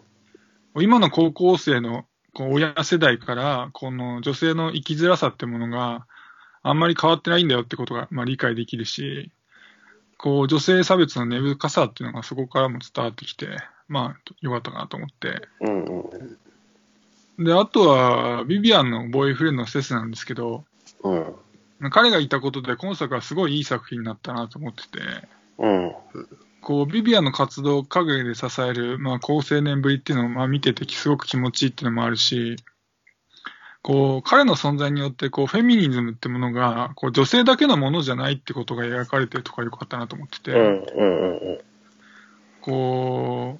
[0.78, 6.06] 今の高校生のこう親世代から、この女性の生きづらさってものが
[6.68, 9.32] あんまり変わってないんだよってことが、まあ、理解できるし、
[10.18, 13.50] こう女性差別の根深さっていうのがそこからも伝わってきて、
[13.88, 15.48] まあ、よかったかなと思って。
[15.62, 15.84] うん
[17.38, 20.66] うん、で、あとは、ビビアンのボーイフレンドのセスなんですけど、
[21.04, 21.36] うん、
[21.92, 25.00] 彼がいたことで今作はすごいいい作品になったなと思ってて、
[25.60, 25.94] うん、
[26.62, 32.56] こう、ビビアンの活動を陰で支える、まあ、高青年ぶりっていうのを、まあ、見ててすごく気持ちいいっていうのもあるし、
[33.86, 41.60] こう、彼の存在によって、こう、フェミニズムってものが、こう、女性だけのものじゃないってことが描かれてるとかよかったなと思ってて、うんうんうん、
[42.62, 43.60] こ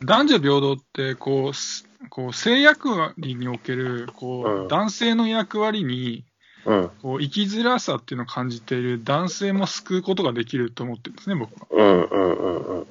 [0.00, 6.24] う、男女平等って、こう、こう性役割における、こう、うん、男性の役割に、
[6.64, 11.66] うん、こう生きづらさっていうのを感じている男性も救うことができると思ってるんですね、僕は。
[11.68, 12.86] うんうんうん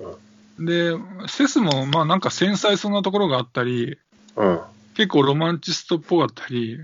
[0.57, 0.97] うん、で、
[1.29, 3.97] セスも、まあなんか繊細そうなところがあったり、
[4.35, 4.59] うん、
[4.95, 6.79] 結構ロマンチストっぽかったり、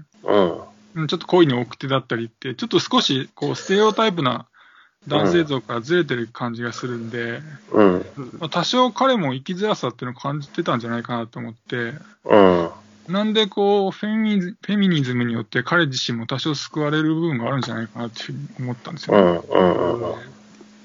[0.96, 4.48] うん、ちょっと恋に奥手だったりって、ちょっと少しこうステレオタイプな
[5.08, 7.41] 男性像からずれてる感じがするんで、
[7.72, 8.06] うん、
[8.39, 11.93] まあ、多少彼も生きづらさっていうのを感じてたんじゃないかなと思って、
[12.26, 12.70] うん、
[13.08, 19.43] なんでこうフェミフェミニズムによって彼自身も多少救われる部分があるんじゃないかなっていうふうに思ったんですよ、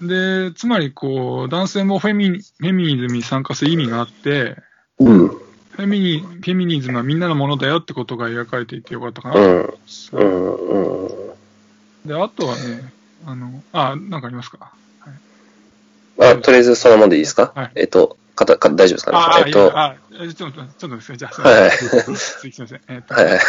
[0.01, 0.49] ね。
[0.49, 4.57] で、つまりこう、男性もフェミフェミニズムに参加する意味があって、
[4.99, 10.11] うんフェミニ、フェミニズムはみんなのものだよってことが描かれていてよかったかなと思います。
[10.15, 11.09] うんうんうん、
[12.07, 12.93] で、あとはね、
[13.27, 19.19] あの、あ、なんかありますか、はい、あ、とりあえずそのままでいいですか、はい、えっと、かた、か大丈夫ですかね？
[19.19, 19.97] あ、えっと、あ、
[20.35, 21.71] ちょっと、ちょっとですね、じゃあ、はいはい。
[21.71, 22.81] すみません。
[22.89, 23.41] えっと、はいはい。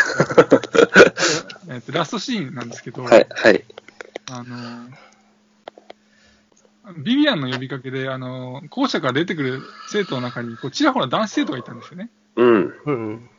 [1.69, 3.63] えっと、ラストシーンなんですけど、はい、はい。
[4.31, 4.89] あの、
[6.97, 12.09] ビビアンの呼びかけで、あの、校舎から出てくる生徒の中に、こう、ちらほら男子生徒がいたんですよね。
[12.35, 12.73] うん。
[12.85, 13.29] うん。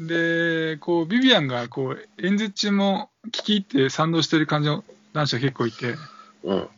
[0.00, 4.82] で、こう、ビビアンが、こう、演説中も聞き入って賛同してる感じの
[5.12, 5.94] 男子が結構いて、
[6.42, 6.68] うん。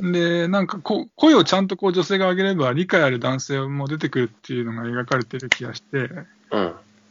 [0.00, 6.08] で、なんかこ、声をちゃんとこう女性が上げれば理解ある男性も出てくるっていうのが描かれてる気がして、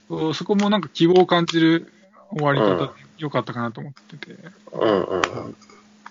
[0.09, 1.91] うん、そこもなんか希望を感じる
[2.31, 4.37] 終わり方で良かったかなと思ってて。
[4.71, 5.55] うんうん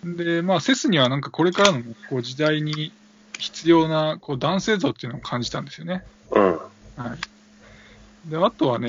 [0.04, 2.92] で、まあ、セスにはなんかこれからのこう時代に
[3.38, 6.04] 必要なこう男性像っていうのを感じたんですよね。
[6.30, 6.42] うん。
[6.52, 7.16] は
[8.26, 8.30] い。
[8.30, 8.88] で、あとはね、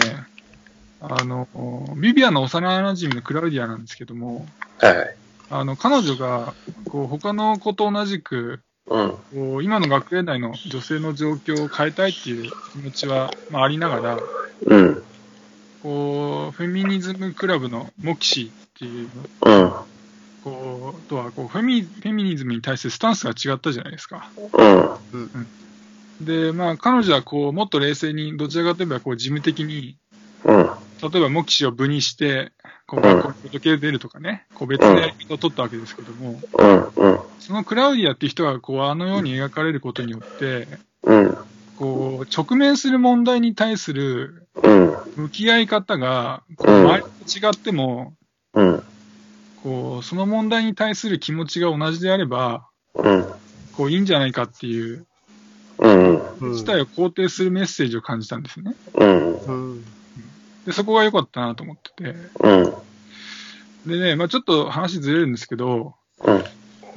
[1.01, 1.47] あの、
[1.95, 4.47] ビビアの幼馴染のクラウディアなんですけども、
[4.79, 5.15] はい。
[5.49, 6.53] あの、彼女が、
[6.89, 14.19] こう、他の子と同じく、うん、こう今の学園内の女性の状況を変えたいっていう気持ちは、まあ、ありながら、
[14.65, 15.03] うん、
[15.83, 19.09] こう、フェミニズムクラブのモキシーっていう、
[19.45, 19.73] うん、
[20.97, 24.29] とはこうフェミ、フェミニズムに対するスタンスが違ったじゃないですか。
[24.53, 24.81] うん。
[25.13, 25.47] うん、
[26.21, 29.97] で、まあ、彼女はこう、もっと冷静に、どちらかといえばこう、事務的に、
[30.43, 32.51] うん、例えば、モキシを部にして、
[32.85, 36.39] こう、学校に届け出るとかね、こう、別のやり方を取ったわけですけども、
[36.97, 40.67] うん、そのクラウディアっていう人が、こう、あのように描かれることによって、
[41.03, 41.37] うん、
[41.77, 44.47] こう、直面する問題に対する、
[45.15, 48.13] 向き合い方が、こう、周りと違っても、
[48.53, 48.83] うん、
[49.63, 53.25] こう、その問題に対する気持ちが同じであれば、うん、
[53.75, 55.05] こう、いいんじゃないかっていう、
[55.79, 58.75] うん、自体を肯定するメッセージを感じたんですね。
[58.95, 59.83] うん
[60.67, 62.15] で、そこが良かったなと思ってて。
[62.41, 63.89] うん。
[63.89, 66.43] でね、まあちょっと話ずれるんですけど、うん。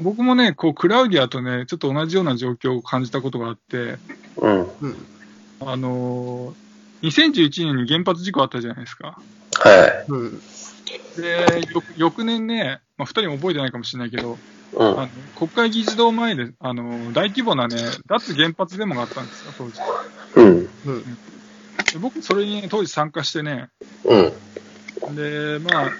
[0.00, 3.96] 僕もね、こう、クラウディアとね、ちょっと同じような状況を感じたことがあって、
[4.38, 4.66] うん。
[5.60, 9.20] あのー、2011年に原発事故あったじゃないですか。
[9.54, 10.10] はい。
[11.16, 11.22] うん。
[11.22, 11.62] で、
[11.96, 14.38] 翌年ね、まあ、二人も覚えてないかもしれないけど、
[14.72, 17.76] うん、あの国会議事堂前で、あの大規模なね、
[18.06, 19.80] 脱原発デモがあったんですよ、当時。
[20.36, 20.70] うん。
[20.84, 23.68] うん、僕、それに、ね、当時参加してね、
[24.04, 25.16] うん。
[25.16, 25.90] で、まあ、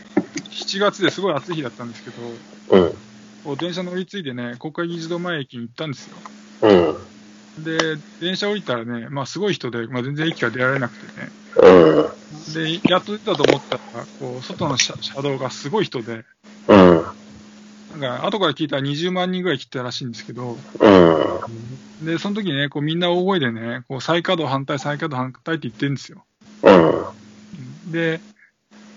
[0.51, 2.39] 7月ですごい暑い日だったんですけど、
[3.49, 3.57] うん。
[3.57, 6.17] 電車乗り継いでね、国会議事堂前駅に行ったんですよ。
[6.63, 7.10] うん。
[7.65, 11.29] で、電車降りたらね、まあ、すごい人で、まあ、全然駅から出られなくてね。
[11.57, 11.71] う
[12.03, 12.83] ん。
[12.83, 16.25] で、やっと出たと思ったら、こう、外の車道がすごい人で、
[16.69, 17.05] うん。
[18.01, 22.07] なんか、後から聞いたら20万人ぐらい来たらしいんですけど、うん。
[22.07, 26.25] で、その時ね、こうみんな大声でね、こう再稼働反対、再稼働反対って言ってるんですよ。
[26.63, 27.93] うん。
[27.93, 28.21] で、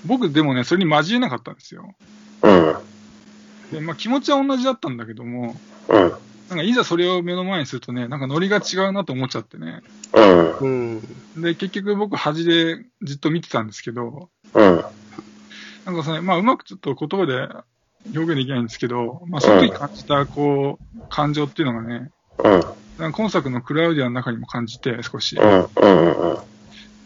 [0.06, 1.94] 僕でもね、それに交えなかったんですよ。
[2.44, 2.76] うん。
[3.72, 5.56] で、まあ気持ちは同じだったんだけども、
[5.90, 6.14] うん。
[6.56, 9.82] なんかいざそれを目の前にするとね、なんかノリが違うなと思っちゃってね。
[10.62, 11.02] うん。
[11.36, 14.84] で、結局僕端でじっと見てたんですけど、うん。
[15.86, 17.48] なんかそれ、まあうまくちょっと言葉で
[18.16, 25.38] 表現できないんですけど、まあ、その時感じた、こう、感情っていうのがね、うん、なんか今作のクラウディアの中にも感じて、少し。
[25.38, 26.40] うんうん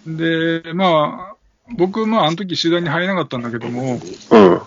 [0.05, 0.17] うん。
[0.17, 1.35] で、まあ、
[1.77, 3.99] 僕、まあ、あの時集団に入れなかったんだけども、
[4.31, 4.61] うん。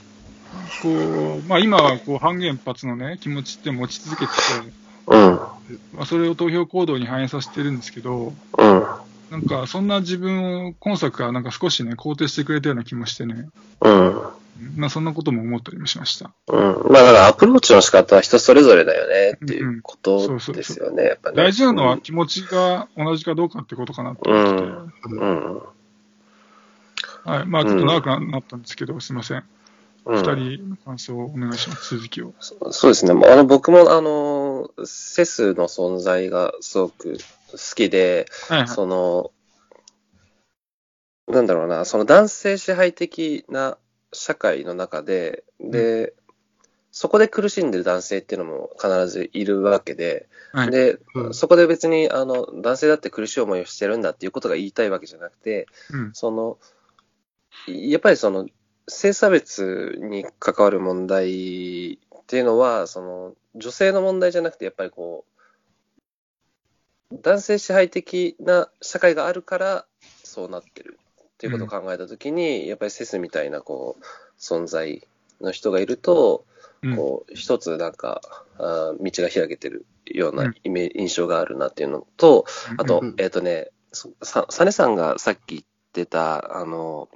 [0.83, 4.73] こう、まあ今はこう反原発のね、気持ちって持ち続けてて、
[5.07, 5.21] うん。
[5.95, 8.85] まあそれを投票行動に反映させてるんですけど、うん。
[9.31, 13.49] なんかそんな自分を今作はなんか少しね、肯定してくれたような気もしてね、
[13.81, 14.23] うん。
[14.77, 16.33] まあそんなことも思ったりもしました。
[16.49, 16.93] うん。
[16.93, 21.37] まあだからアプローチの仕方は人それぞれだよねっていうことですよね、やっぱね。
[21.37, 25.21] 大事なのは気持ちが同じかどうかってことかなと思ってて、うん。
[25.21, 25.25] う
[25.57, 25.63] ん。
[27.25, 27.47] はい。
[27.47, 29.45] まあちょっと長くなったんですけど、すいません。
[30.11, 30.17] うん。
[30.17, 32.35] 二人の感想をお願いします、続きを。
[32.41, 33.15] そそうですね。
[33.15, 37.19] まああの、僕もあの、セスの存在がすごく
[37.53, 38.69] 好きで、はいはい。
[38.69, 39.31] その、
[41.29, 43.79] なんだろうな、その男性支配的な
[44.13, 46.15] 社会の中で、で、
[46.93, 56.11] そこで苦しんでる男性っていうのも必ずいるわけで、はいで、うんそこで別に、あの、男性だって苦しい思いをしてるんだっていうことが言いたいわけじゃなくて、うん。
[56.15, 56.59] その、
[57.69, 58.47] やっぱりその、
[58.91, 65.25] 性差別に関わる問題っていうのは、その、女性の問題じゃなくて、やっぱりこ
[67.11, 69.87] う、男性支配的な社会があるから、
[70.23, 74.05] そうなってるっていうことを考えたときに、やっぱりセスみたいな、こう、
[74.39, 75.07] 存在
[75.41, 76.45] の人がいると、
[76.83, 76.97] うん。
[76.97, 78.21] こう、一つなんか、
[78.59, 80.55] あー道が開けてるよううなん。
[80.63, 87.09] イメ印象があるなっていうのと、あとうん、えっ、とね、サネさんがさっき言ってた、あの、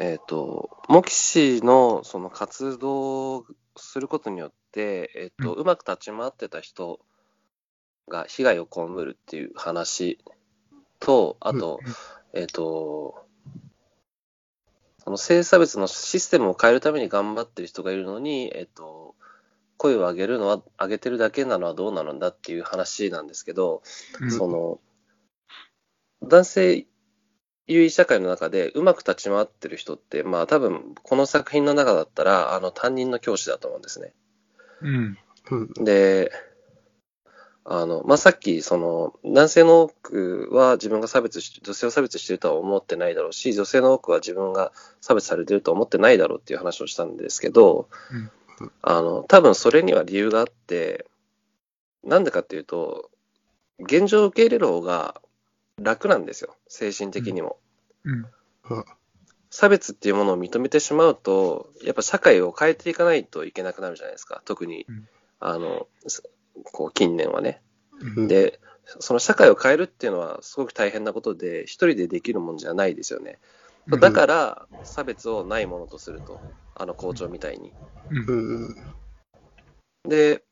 [0.00, 3.44] えっ、と、モキシのその活動を
[3.76, 7.00] することによって、えっ、と、うまく立ち回ってた人
[8.08, 10.18] が被害を被るっていう話
[10.98, 11.80] と、あと、
[12.32, 13.26] えっ、と、
[15.04, 19.14] その性差別のシステムを変えるために頑張ってる人がいるのに、えっ、と、
[19.76, 23.82] 声を上げるのは、上げてるだけなのはどうなのだっていう話なんですけど、
[24.20, 24.30] うん。
[24.30, 24.80] その、
[26.22, 26.86] 男性
[27.72, 34.12] 優位社会の中でうまく立ち回ってる人って、まあ多分この作品の中だったら、あの担任の教師だと思うんですね。
[34.82, 35.18] うん。
[35.50, 35.84] うん。
[35.84, 36.30] で、
[37.64, 48.30] あの、まあ、さっき、その、男性の多くは自分が差別し、女性を差別してるとは思ってないだろうし、女性の多くは自分が差別されてると思ってないだろうっていう話をしたんですけど、うん
[48.82, 51.06] あの、多分それには理由があって、
[52.04, 53.10] なんでかっていうと、
[53.78, 55.20] 現状を受け入れる方が
[55.80, 57.58] 楽なんですよ、精神的にも。
[58.04, 58.26] うん。
[59.50, 64.42] 差別っていうものを認めてしまうと、やっぱ社会を変えていかないといけなくなるじゃないですか。
[64.44, 65.08] 特に、うん
[65.44, 66.22] あの、す
[66.72, 67.60] こう、近年はね。
[68.00, 73.38] うんで、その社会を変えるっていうのはすごく大変なことで、一人でできるもんじゃないですよね。
[73.88, 76.40] うんだから、差別をないものとすると。
[76.74, 77.72] あの校長みたいに。
[80.08, 80.42] で、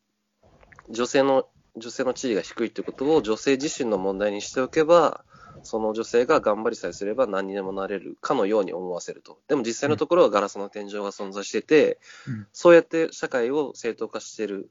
[0.88, 5.24] 女性の、女性の地位が低いってことを女性自身の問題にしておけば、
[5.62, 9.40] その女性が頑張りさえすれば何にでもなれるかのように思わせると。
[9.48, 14.70] でも実際のところはガラスの天井が存在してて、うんそうやって社会を正当化してる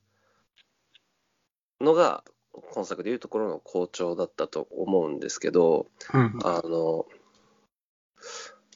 [1.81, 2.23] のが、
[2.73, 6.39] 今作でいうところの校長だったと思うんですけど、うん。
[6.43, 7.05] あの、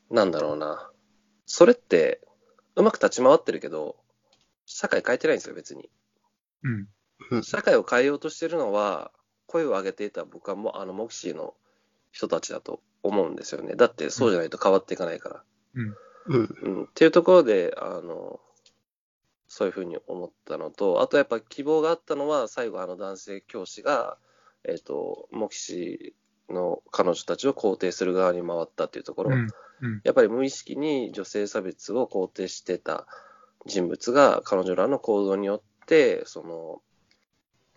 [0.09, 0.89] なんだろうな。
[1.45, 2.21] それって、
[2.75, 3.97] うまく立ち回ってるけど、
[4.65, 5.89] 社会変えてないんですよ、別に。
[7.31, 7.43] うん。
[7.43, 9.11] 社会を変えようとしてるのは、
[9.47, 11.55] 声を上げていた僕はもう、あの、モキシーの
[12.13, 13.75] 人たちだと思うんですよね。
[13.75, 15.43] だって、そうじゃないと変わっていかないから。
[15.75, 15.95] うん。
[16.27, 16.83] うん。
[16.83, 18.39] っていうところで、あの、
[19.47, 24.17] そういうふうに思ったのと、あとやっぱ希望があったのは、最後あの男性教師が、
[24.63, 29.31] えっ、と、モキシーの彼女たちを肯定する側に回ったっていうところ。
[29.35, 29.47] うん。
[29.81, 30.01] うん。
[30.03, 33.07] やっぱり無意識に女性差別を肯定してた
[33.65, 36.81] 人物が彼女らの行動によって、その、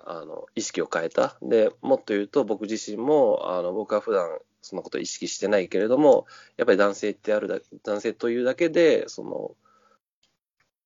[0.08, 1.36] あの、意識を変えた。
[1.42, 9.54] で、もっと言うと僕自身も、あの、僕は普段そんなことを意識してないけれども、やっぱり男性ってあるだ男性というだけで、その、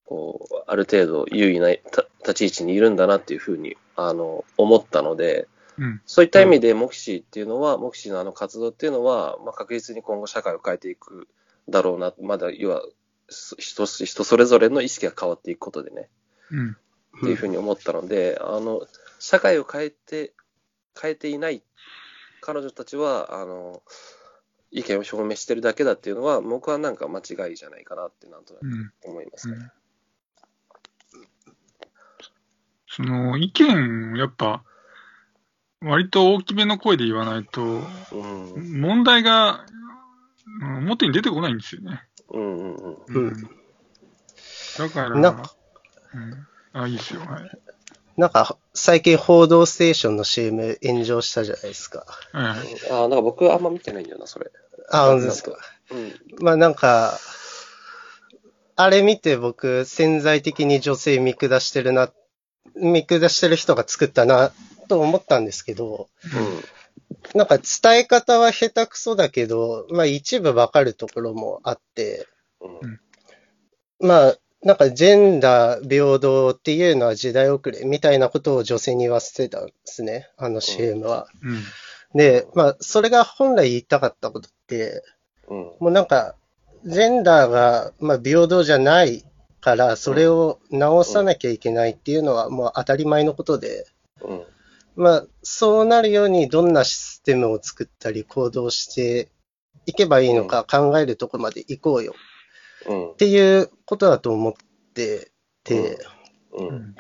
[0.05, 6.01] こう、ある程度優位なた立ち位置にいるんだなっていうふうに、あの、思ったので、うん。
[6.05, 11.29] そういった意味で、モキシーっていうのは、モキシーのあの活動っていうのは、まあ、確実に今後社会を変えていく
[11.69, 12.83] だろうな、まだ、要は、
[13.29, 16.09] す人、人それぞれの意識が変わっていくことでね、
[16.51, 16.77] うん。
[17.19, 18.87] っていうふうに思ったので、あの、
[19.21, 20.33] 社会を変えて、
[21.01, 21.63] 変えていない
[22.41, 23.83] 彼女たちは、あの、
[24.73, 28.93] 意見を表明してるだけだっていうのは、僕はなんか間違いじゃないかなって、なんとなくうん。
[29.05, 29.71] 思いますね。
[32.89, 34.65] その意見をやっぱ、
[35.83, 39.65] 割と大きめの声で言わないと、うん、問題が
[40.61, 42.03] うん表に出てこないんですよね。
[42.29, 42.97] うん、うん、うん。
[43.09, 43.51] うん
[44.79, 45.53] だから、なんか
[46.15, 47.21] うん、あ、いいですよ。
[47.21, 47.51] はい。
[48.17, 52.05] なんか、最近報道ステーションの CM 炎上したじゃないですか。
[52.33, 52.67] はいはい。
[52.91, 54.51] あなんか僕あんま見てないんだよな、それ。
[54.91, 55.57] あ、本当ですか。
[55.91, 56.15] うん。
[56.41, 57.19] まあなんか、
[58.77, 62.11] あれ見て僕、潜在的に女性見下してるな、
[62.75, 64.53] 見下してる人が作ったな、
[64.89, 66.09] と思ったんですけど、
[67.35, 72.27] なんか伝え方は下手くそだけど、まあ一部わかるところもあって、
[72.61, 72.79] うん。
[72.81, 73.01] うん。
[74.01, 81.29] まあ、なんかジェンダー平等っていうのは時代遅れみたいなことを女性に言わせてたんですね、あの CM は。
[81.43, 81.63] うん。
[82.15, 85.03] で、まあ、それが本来言いたかったことって、
[85.49, 85.59] うん。
[85.59, 86.35] もうなんか、
[86.85, 89.25] ジェンダーが、まあ、平等じゃない
[89.61, 93.87] から、それを直さなきゃいけないっていうのはもう当たり前のことで、
[94.21, 94.43] うん。
[94.95, 99.31] まあ、そうなるようにどんなシステムを作ったり行動して
[99.87, 102.19] いけばいいのか考えるところまで行こうようん
[102.87, 103.17] っ。
[103.17, 104.53] ていうことだと思っ
[104.95, 105.33] て
[105.65, 105.99] て、
[106.53, 106.65] う。
[106.65, 106.97] うんん。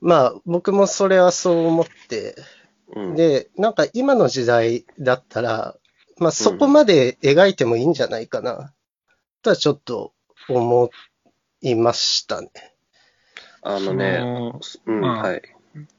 [0.00, 2.34] まあ、僕もそれはそう思って、
[2.94, 3.14] うん。
[3.14, 5.76] で、なんか今の時代だったら、
[6.18, 8.72] まあそこまで描いてもいいんじゃないかな、
[9.42, 10.12] とはちょっと
[10.48, 10.90] 思
[11.62, 12.50] いましたね。
[13.62, 14.20] あのね、
[14.86, 15.42] うん、まあはい。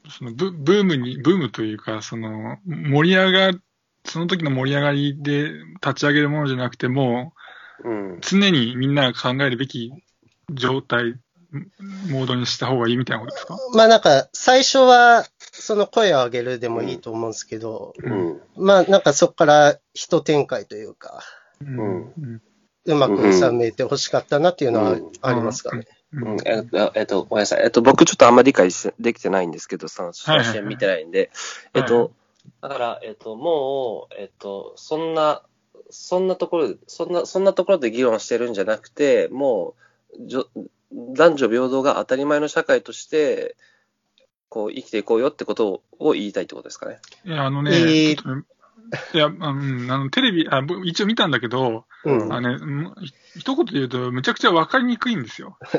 [0.08, 3.58] そのブブームに、ブームというか、その、盛り上が、
[4.04, 7.32] その時の盛り上がりで立ち上げるものじゃなくても、うん。
[8.20, 9.92] 常にみんなが考えるべき
[10.52, 11.14] 状態、
[12.10, 13.56] モードにした方がいいみたいなことですか？
[13.74, 18.40] まあなんか最初はその声を上げるでもいいと思うんですけど、うん。
[18.56, 21.20] まあなんかそこから人展開というか、
[21.60, 22.40] うん
[22.84, 25.86] うまく収めてほしかったなっていうのはうんありますかね。
[26.14, 27.62] うん、えっと、えっと、ごめんなさい。
[27.64, 31.30] えっと、僕ちょっとあんまり理解しできてないんですけど、その、はいはい写真見てないんで。
[31.74, 32.12] えっと、
[32.60, 35.42] だから、えっと、もう、えっと、そんな、
[35.92, 39.74] そんなところで、そんな、そんなところで議論してるんじゃなくて、も
[40.18, 40.46] う、じょ
[40.92, 43.56] 男女平等が当たり前の社会として、
[44.48, 46.98] こう、生きていこうよってことを言いたいってことですかね。
[47.24, 48.44] いや、あのね、えー
[49.14, 52.32] いや、あうんあの、テレビ、あ僕一応見たんだけど、うん。
[52.32, 52.90] あのね、
[53.36, 55.56] 一言で言うと、むちゃくちゃわかりにくいんですよ。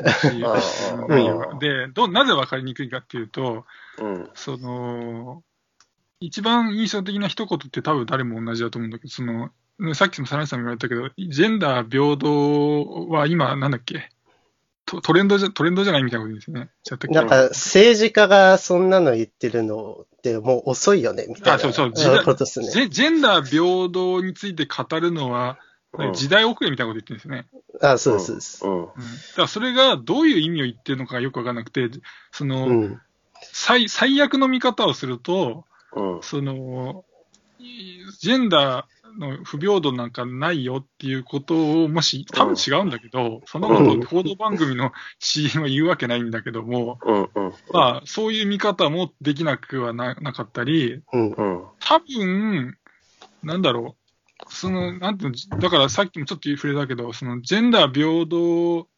[1.60, 3.66] で、どう、なぜわかりにくいかっていうと、
[3.98, 4.30] うん。
[4.34, 5.44] その、
[6.18, 9.52] 一番印象的な一言って多分誰も同じだと思うんだけど、その、
[9.94, 14.10] さっきもサナさんも言われたけど、ジェンダー平等は今、なんだっけ？
[14.86, 16.70] トトレンドじゃ、トレンドじゃないみたいなことですよね。
[17.10, 22.70] なんか政治家がそんなの言ってるのってもう遅いよね、みたいなあそうそう時代ことですね。
[22.70, 27.46] ジェジェンダー平等について語るのは、うん時代遅れみたいなこと言ってるんですよね。
[27.80, 28.66] あ、そうです、そうです。
[28.66, 28.78] うん。
[28.80, 28.98] うん、だか
[29.42, 31.88] らそれがどういう意味を言ってるのかよくわからなくて、
[32.32, 33.00] その、うん。
[33.52, 36.20] 最、最悪の見方をすると、うん。
[36.20, 37.04] その、
[38.20, 46.98] ジェンダーの不平等なんかないよっていうことを、もし、多分違うんだけど、そのことを報道番組の CM は言うわけないんだけども。
[47.72, 51.02] まあ、そういう見方もできなくはななかったり。
[51.80, 52.76] 多分、
[53.42, 58.88] なんだろう、その、なんていうの、だからさっきもちょっと触れたけど、その、ジェンダー平等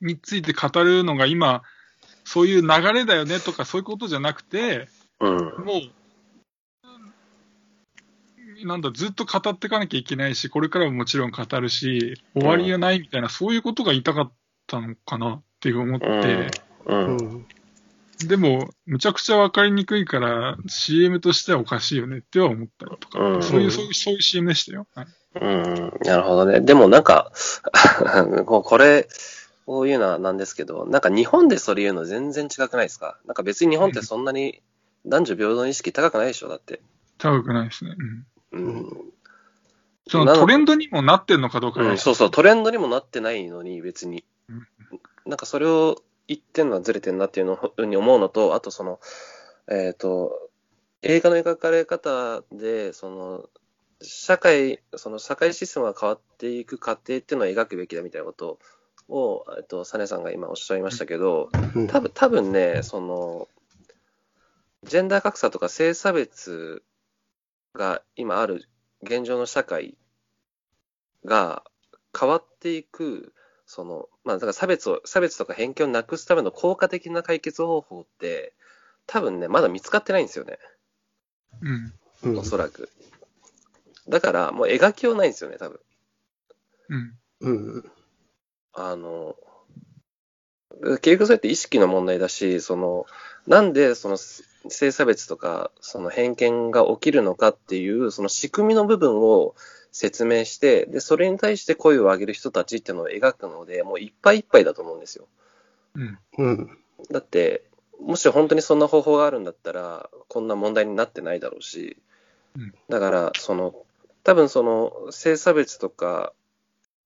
[0.00, 1.62] について語るのが今、
[2.24, 4.88] そういう流れだよねとかそういうことじゃなくて、
[5.20, 5.64] うん。
[5.64, 6.01] もう、
[8.66, 14.32] なんだ、ずっと語っていかなきゃいけないし、これからももちろん語るし、終わりがないみたいな、そういうことが言いたかっ
[14.66, 16.06] たのかなっていう思って、
[16.86, 16.94] う。
[16.94, 17.46] うんん。
[18.26, 24.86] でも、むちゃくちゃわかりにくいから、CM としてはおかしいよねっては思ったりとか、うんそういう、そういう、そういう CM でしたよ。
[24.94, 25.92] はいうん。
[26.04, 26.60] なるほどね。
[26.60, 27.32] でもなんか、
[28.44, 29.08] こうこれ、
[29.64, 33.18] こういうのはなんですけど、なんか日本でそれ言うの全然違くないですか？
[33.24, 34.60] なんか別に日本ってそんなに
[35.06, 36.48] 男女平等の意識高くないでしょ？
[36.48, 36.82] だって。
[37.16, 37.94] 高くないですね。
[37.96, 38.26] うん。
[38.52, 39.12] うん。
[40.08, 44.66] そのトレンドにもなってんのかどうかねうん、そうそう、トレンドにもなってないのに別にうん。
[45.26, 49.00] なんかそれを言ってんのはずれてんなっていうのふうに思うのと、あとその、
[49.70, 50.50] えっ、と、
[51.02, 53.48] 映画の描かれ方で、その、
[54.00, 58.58] 社会、その社会システムが変わっていく過程っていうのを描くべきだみたいなこと
[59.08, 63.48] を、えっと、サネさんが今おっしゃいましたけど、うん多分、多分ね、その、
[64.84, 66.82] ジェンダー格差とか性差別
[67.74, 68.68] が今ある
[69.02, 69.96] 現状の社会
[71.24, 71.64] が
[72.18, 73.32] 変わっていく、
[73.66, 78.52] その、まあ、だから差別を、差別とか偏見をなくすための効果的な解決方法って、
[79.06, 80.58] 多分ね、まだ見つかってないんですよね。
[81.62, 81.92] うん。
[82.24, 82.88] うんおそらく。
[84.08, 85.80] だから、もう描きようないんですよね、多分。
[86.88, 87.18] うん。
[87.40, 87.92] うん。
[88.74, 89.36] あの、
[91.00, 93.06] 結局それって意識の問題だし、その、
[93.46, 94.16] なんでその
[94.68, 99.54] 性差別とか、その偏見が起きるのかっていう、その仕組みの部分を
[99.90, 105.26] 説明して、で、それに対して声を上げる人たちっていうのを描くので、もういっぱいいっぱいだと思うんですよ。
[105.94, 106.18] うん。
[106.38, 106.78] うん。
[107.10, 107.64] だって、
[108.00, 111.98] もし本当にそんな方法があるんだったら、こんな問題になってないだろうし、
[112.56, 113.74] うんだから、その、
[114.24, 116.32] 多分その、性差別とか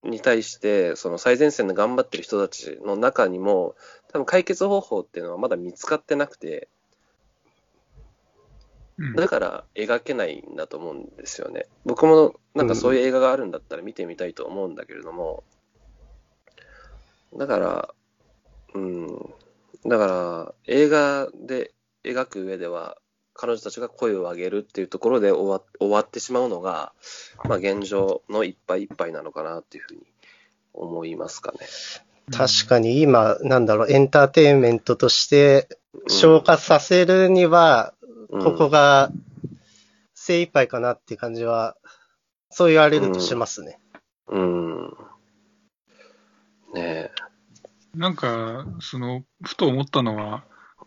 [0.03, 3.75] に対して、その最前線で頑張ってる人たちの中にも、
[4.11, 6.67] 多分解決方法っていうのはまだ見つかってなくて、うん
[9.15, 11.67] だから描けないんだと思うんですよね。
[11.85, 15.43] 僕もなんかそういう映画があるんだったら見てみたいと思うんだけれども、
[17.35, 17.89] だから、
[18.73, 19.07] うん、
[19.85, 21.73] だから映画で
[22.03, 22.97] 描く上では、
[23.35, 26.93] 彼女たちが声を上げるっていうところで終わ終わってしまうのが、
[27.43, 30.01] まあ現状のいっぱいいっぱいなのかなっていうふうに
[30.73, 31.59] 思いますかね。
[32.35, 36.09] 確かに今、なんだろう、エンターテインメントとしてうん。
[36.09, 37.96] 消化させるには、うん
[38.29, 39.11] ここが
[40.13, 41.75] 精一杯かなっていう感じは、
[42.49, 43.79] そう言われるとしますね。
[44.27, 44.97] うん。
[46.73, 47.11] ね
[47.95, 50.43] なんか、その、ふと思ったのは、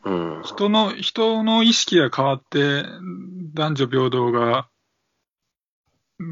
[0.06, 0.08] え。
[0.10, 0.42] うん。
[0.42, 2.84] 人の、人の意識が変わって、
[3.54, 4.68] 男女平等が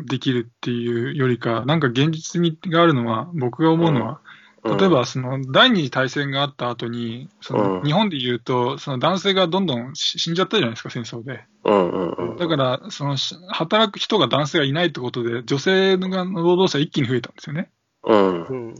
[0.07, 4.21] できるっていうよりか、なんか現実にがあるのは、僕が思うのは、
[4.65, 11.45] 例えば、その、第二次大戦があった後に、その、うん日本で言うと、その男性がどんどん死死んじゃったじゃないですか、戦争で。
[11.65, 12.37] うんうんうん。
[12.37, 17.71] だから、その、し働く人が男性がいないってことで、女性が労働者一気に増えたんですよね。
[18.05, 18.53] うんう。
[18.53, 18.69] ん。
[18.69, 18.75] うん。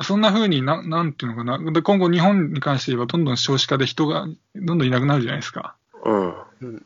[0.00, 1.72] そんな風にな、なんていうのかな。
[1.72, 5.76] で今後日本に関して言えば、どんどん少子化で人がどんどんいなくなるじゃないですか。
[6.04, 6.34] うん。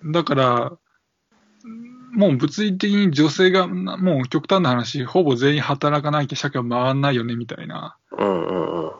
[0.03, 0.13] うん。
[0.13, 0.73] だから、
[2.13, 7.97] もう物理的に女性が、もう極端な話、ほぼ全員働かなきゃ社会は回らないよね、みたいな。
[8.17, 8.91] うんうん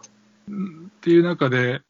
[0.49, 0.87] うん。
[0.87, 1.83] っていう中で、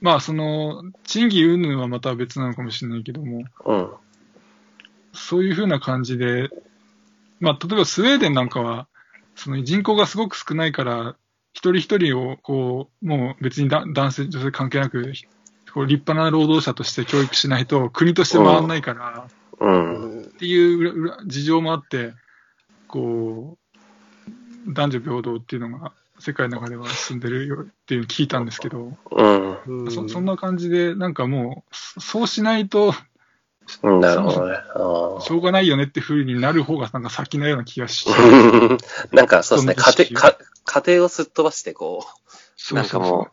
[0.00, 3.44] まあ、その、賃金云々はまた別なのかもしれないけども、
[5.12, 6.48] そういうふうな感じで、
[7.40, 8.86] まあ、例えばスウェーデンなんかは、
[9.34, 11.16] その人口がすごく少ないから、
[11.52, 15.12] 一人一人を、こう、もう別にだ男性、女性関係なく、
[15.74, 19.26] こう立派な労働者として教育しないと、国として回らないから、
[19.60, 20.22] うん。
[20.22, 22.14] っていう事情もあって、
[22.86, 23.58] こ
[24.66, 29.58] う、男女平等っていうのが世界の中では進んでるよっていうのを聞いたんですけど、うん。
[29.66, 32.92] うんそそんな感じで、なんかもう、そそうしないと、
[33.82, 34.00] うん。
[34.00, 34.54] なるほどね。
[34.56, 38.10] あしょうがないよねって風になる方がなんか先のような気がして。
[38.12, 38.78] ー
[39.14, 43.28] なんかそうですね、家庭、か家庭をすっ飛ばして、こう、そなんかも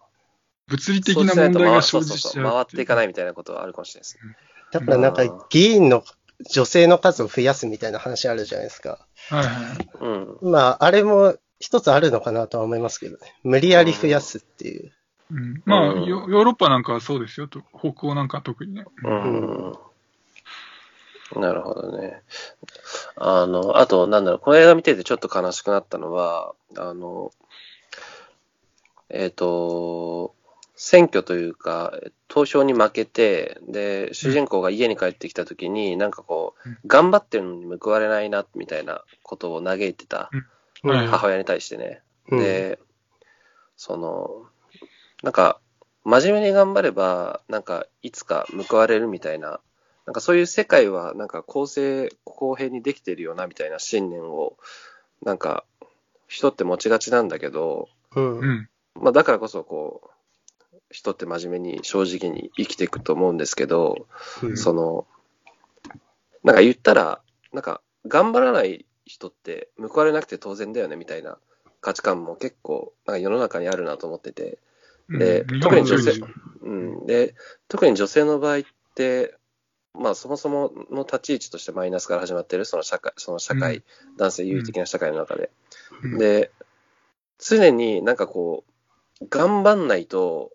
[0.68, 4.36] 物理う、的な問題が生じちゃう回っていかないみたいなことはあるかもしれないですね。
[4.80, 6.04] だからなんか議員の
[6.52, 9.00] 女性の数を増やすみたいな話あるじゃないですか。
[9.30, 9.90] はいはい。
[10.02, 10.52] うん。
[10.52, 13.34] まあ、あれも一つあるのかなとは思いますけどね。
[13.44, 14.92] 無理やり増やすっていう。
[15.32, 18.86] うん、まあ、うんヨヨーロッパなんかはそうですよと、北欧なんかは特にね。
[19.04, 19.74] うん。
[21.42, 22.22] なるほどね。
[23.16, 27.32] あの、あと、なんだろう、この映画見ててちょっと悲しくなったのは、あの、
[29.10, 30.35] えっ、と、
[30.76, 31.94] 選挙というか、
[32.28, 40.30] 投票に負けて、で、主人公が家に帰ってきたときに、なんかこううん、頑張ってるのに報われないな、みたいなことを嘆いてた
[40.84, 42.02] 母親に対してね。
[42.30, 42.40] うん。
[42.40, 42.80] で、
[43.78, 44.48] その、
[45.24, 45.60] なんか、
[46.04, 49.62] 真面目に頑張れば、なんか、いつか報われるみたいな、
[50.06, 54.58] なんかそういう世界は、なんか公正、公平にできてるよな、みたいな信念を、
[55.24, 55.64] なんか、
[56.28, 57.88] 人って持ちがちなんだけど。
[58.96, 60.10] まあだからこそ、こう、
[60.90, 64.08] 人って真面目に正直に生きていくと思うんですけど、
[64.44, 64.58] うん。
[64.58, 65.08] その、
[66.44, 67.22] なんか言ったら、
[67.54, 71.38] なんか頑張らない人って報われなくて当然だよねみたいな
[71.82, 74.60] 価値観も結構なんか世の中にあるなと思ってて、
[75.10, 76.20] でうん、特に女性
[76.62, 77.36] うん、で、
[77.68, 78.62] 特に女性の場合っ
[78.96, 79.36] て、
[79.94, 84.18] まあそもそもの立ち位置としてマイナスから始まってるその社会、その社会、うん。
[84.18, 85.52] 男性優位的な社会の中で。
[86.02, 86.52] 強いしで、
[87.40, 88.64] 常になんかこ
[89.22, 90.52] う、頑張んないと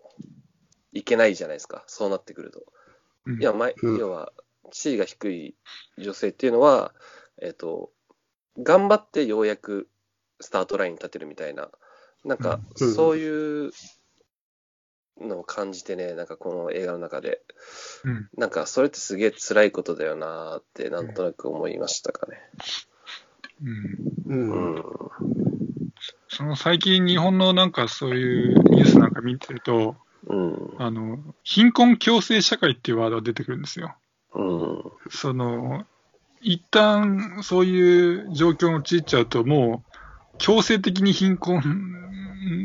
[0.93, 1.83] いけないじゃないですか。
[1.87, 2.63] そうなってくると。
[3.25, 4.31] うんいや、まうん要は、
[4.71, 5.55] 地位が低い
[5.97, 6.93] 女性っていうのは、
[7.41, 7.91] えっ、と、
[8.57, 9.89] 頑張ってようやく
[10.39, 11.69] スタートラインに立てるみたいな、
[12.25, 13.71] なんか、うんそういう
[15.19, 17.41] のを感じてね、なんかこの映画の中で、
[18.03, 22.39] うんなんかそれってすげえ辛いことだよなーって、なんとなく思いましたかね。
[24.27, 24.75] うんうん。
[24.75, 24.83] うん。
[26.27, 29.95] その最近日本のなんかそういうニュースなんか見てると、
[30.27, 30.75] うん。
[30.77, 33.95] あの、貧困共生社会っていうワードが出てくるんですよ。
[34.33, 34.83] うん。
[35.09, 35.85] その、
[36.41, 39.83] 一旦そういう状況に陥っちゃうと、も
[40.33, 41.61] う強制的に貧困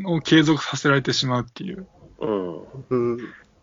[0.05, 1.87] を継続させられてしまうっていう。
[2.19, 2.63] うん。
[2.89, 3.17] うん。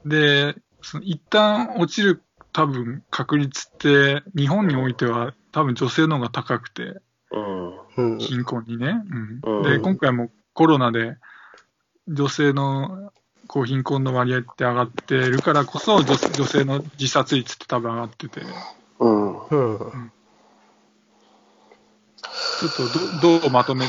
[0.05, 2.23] で、その一旦落ちる
[2.53, 7.01] 多分確率って、日本においては多分女性の方が高くて。
[8.19, 9.03] 貧困にね。
[9.45, 11.17] うん、うんで、今回もコロナで
[12.07, 13.11] 女性の
[13.47, 18.45] こう貧困の割合って上がってるからこそ女、女性の自殺率って多分上がってて、ち
[19.01, 19.47] うん。
[19.47, 20.13] うん。
[22.65, 22.75] ょっ
[23.21, 23.87] とどどうまとめ、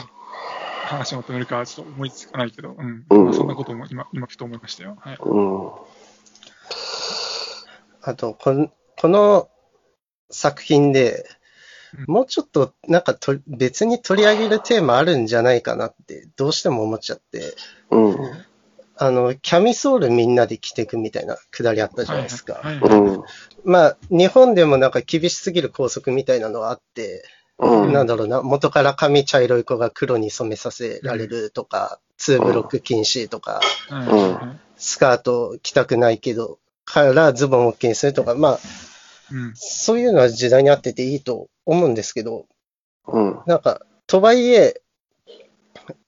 [0.86, 3.06] 話をまとめるかちょっと思いつかないけど、うん。
[3.10, 4.98] うんまあそんなことも今、今ふと思いましたよ。
[5.00, 5.18] はい。
[5.20, 5.72] うん。
[8.02, 9.50] あと、この、この
[10.30, 11.28] 作品で、
[12.08, 17.56] もうちょっとなんかと別に取り上げるテーマあるんじゃないかなってどうしても思っちゃって、
[17.90, 18.16] うん。
[18.98, 22.62] あの、キャミソールみんなで着ていくみたいなくだりあったじゃないですか。
[23.64, 27.24] まあ、日本でもなんか厳しすぎる校則みたいなのがあって、
[27.58, 27.94] うん。
[27.94, 38.60] なんだろうな、元から髪茶色い子が黒に染めさせられるとか、ツーブロック禁止とか、はいはいはいスカート着たくないけど、からズボンを OK にするとか、まあ、
[39.32, 42.46] うんそういうのは時代に合ってていいと思うんですけど、
[43.08, 43.40] うん。
[43.46, 44.82] なんか、とはいえ、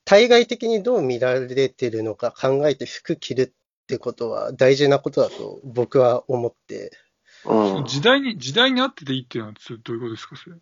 [0.05, 6.91] 対外的にどう見られてるのか考えて服着るってことは大事なことだと僕は思って、
[7.45, 7.85] うん。
[7.85, 9.53] 時代に、時代に合ってていいっていうのは、
[9.83, 10.55] どういうことですか、それ？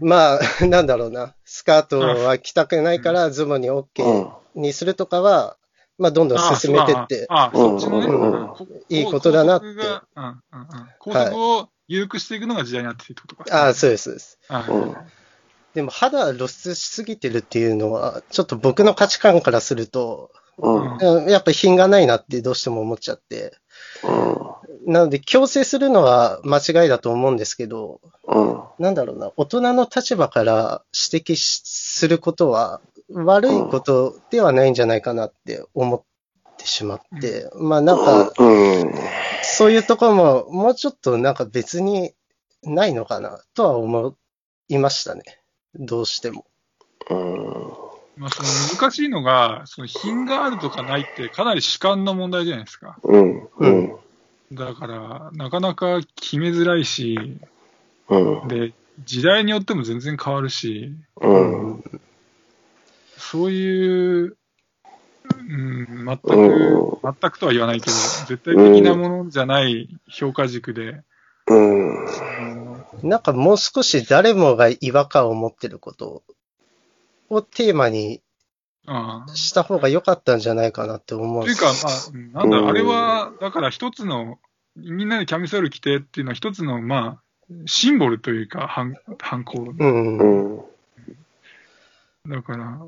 [0.00, 5.56] まあ、 なんだろうな、スカートは着たくないからズボンに OK にするとかは、
[5.98, 8.56] まあ、どんどん進めてって、ああ、そっちの
[8.88, 9.66] いいことだなって。
[9.66, 9.98] うんうんうん。
[10.98, 13.64] 校則を緩くしていくのが時代になっていくってことか。
[13.64, 14.38] ああ、そうです、そうです。
[14.48, 14.96] あうん
[15.74, 20.96] でも肌露出しすぎてるっていうのは、ちょっと僕の価値観からすると、うん。
[20.96, 23.54] うんやっぱ品がないなってどうしても思っちゃって、
[24.04, 24.92] うん。
[24.92, 28.62] なので強制するのは間違いだと思うんですけど、うん。
[28.78, 32.80] なんだろうな、大人の立場から指摘しすることは
[33.12, 36.02] 悪いことではないんじゃないかなって思っ
[36.56, 38.94] てしまって、まあなんか、うん。
[39.42, 42.12] そういうところももうちょっとなんか別に
[42.62, 44.14] ないのかなとは思
[44.68, 45.39] いましたね。
[45.74, 46.44] どうしても。
[47.10, 47.90] うん。
[48.16, 48.48] まあ、その
[48.78, 52.98] 難しいのが、その品があるとかないってかなり主観の問題じゃないですか。
[53.02, 53.48] うん。
[53.58, 53.96] うん。
[54.52, 57.38] だから、なかなか決めづらいし、
[58.08, 58.48] うん。
[58.48, 61.84] で、時代によっても全然変わるし、うん。
[63.16, 64.36] そういう、
[65.32, 67.96] うん、全く、う全くとは言わないけど、
[68.26, 71.02] 絶対的なものじゃない評価軸で、
[71.46, 72.69] うん。
[73.02, 76.22] なんかもう少し誰もが違和感を持ってること
[77.28, 78.20] をテーマに
[78.86, 84.38] ああした方が良かったんじゃないかなって思うというか、まあ、うんなんだあれは、だから一つの、
[84.76, 89.74] みんなでキャミソール着てっていうのは一つの、まあ、シンボルというか、反反抗。
[89.78, 89.86] う。
[89.86, 90.60] ん。
[92.26, 92.80] だから、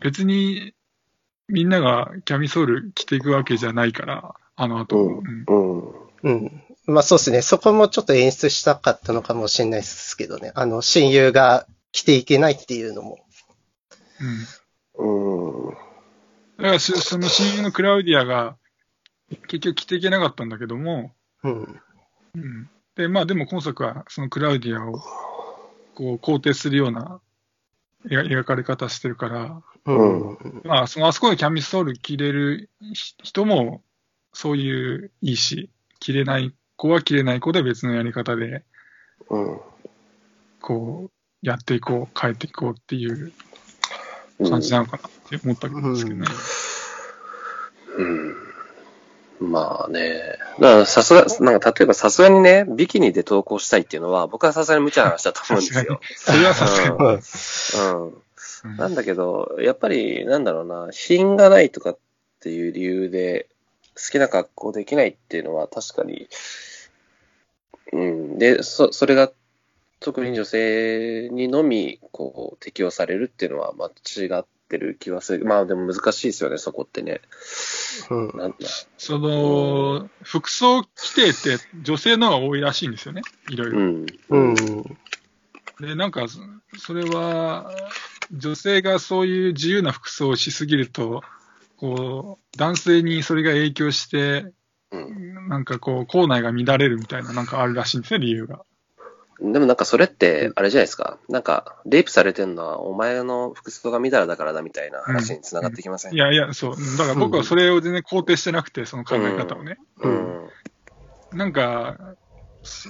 [0.00, 0.74] 別に、
[1.48, 4.96] みんながキャミソール着ていくわけじゃないから、あの後。
[4.98, 6.63] うんうんうん。
[6.86, 6.94] うん。
[6.94, 7.42] まあそうですね。
[7.42, 10.52] そこもちょっと演出したかったのかもしれないですけどね。
[10.54, 13.18] あの、親友が着ていけないっていうのも。
[14.20, 14.64] うん
[14.96, 15.70] うん。
[15.70, 18.56] だからし、その親友のクラウディアが、
[19.48, 21.12] 結局着ていけなかったんだけども、
[21.42, 21.80] うん。
[22.34, 22.70] うん。
[22.94, 25.00] で、まあでも今作は、そのクラウディアを、
[25.94, 27.20] こう、肯定するような
[28.06, 30.62] 描描かれ方してるから、うん。
[30.64, 33.82] まあ、そのあそこでキャミソール着れるひ人も、
[34.32, 35.70] そういういいし、
[36.00, 38.64] 着れない子は着れない子で別のやり方で、
[39.30, 39.60] うん。
[40.60, 43.32] こう、やっていこう、変えていこうっていう
[44.48, 46.26] 感じなのかなって思ったんですけどね。
[47.98, 49.50] うん。
[49.50, 50.38] まあね。
[50.60, 56.00] だからさすが、なんか例えばさすがにね、ビキニで投稿したいっていうのは、僕はさすがに無茶な話だと思うんですよ。
[56.16, 56.96] それはさすがに。
[56.96, 58.04] うん。
[58.06, 58.24] うん
[58.76, 61.98] なんだけど、やっぱり、なんだろうな、品がないとかっ
[62.40, 63.48] ていう理由で、
[63.96, 66.28] 好きな格好できないっていうのは確かに、
[67.92, 68.38] うん。
[68.38, 69.30] で、そ、それが、
[70.00, 75.44] 特に女性にのみ、こう、適用されるっていうのは、間違ってる気はする。
[75.46, 77.20] まあでも難しいですよね、そこってね。
[78.10, 78.28] うん。
[78.36, 78.56] なんだ。
[78.98, 83.22] その、服装規定って女性の方が多いらしいんですよね。
[83.48, 83.80] いろいうろ。
[83.80, 84.06] ん。
[84.28, 84.54] うん。
[85.80, 86.38] で、なんか、そ
[86.76, 87.70] それは、
[88.32, 91.22] 女性がそういう自由な服装をしすぎると、
[91.76, 94.52] こう、男性にそれが影響して、
[94.90, 95.48] うん。
[95.48, 98.64] なんかこう、校内が乱れるみたいな、なんかあるらしいんですね、理由が。
[99.40, 101.18] でもなんかそれって、あれじゃないですか。
[101.28, 106.76] なんか、レイプされてるのはお前の服装が乱れだからだみたいな話につながってきません、いやいや、そう。
[106.96, 109.78] だから僕はそれを全然肯定してなくて、その考え方をね。
[110.02, 110.48] うん。
[111.32, 111.98] なんか、
[112.62, 112.88] そ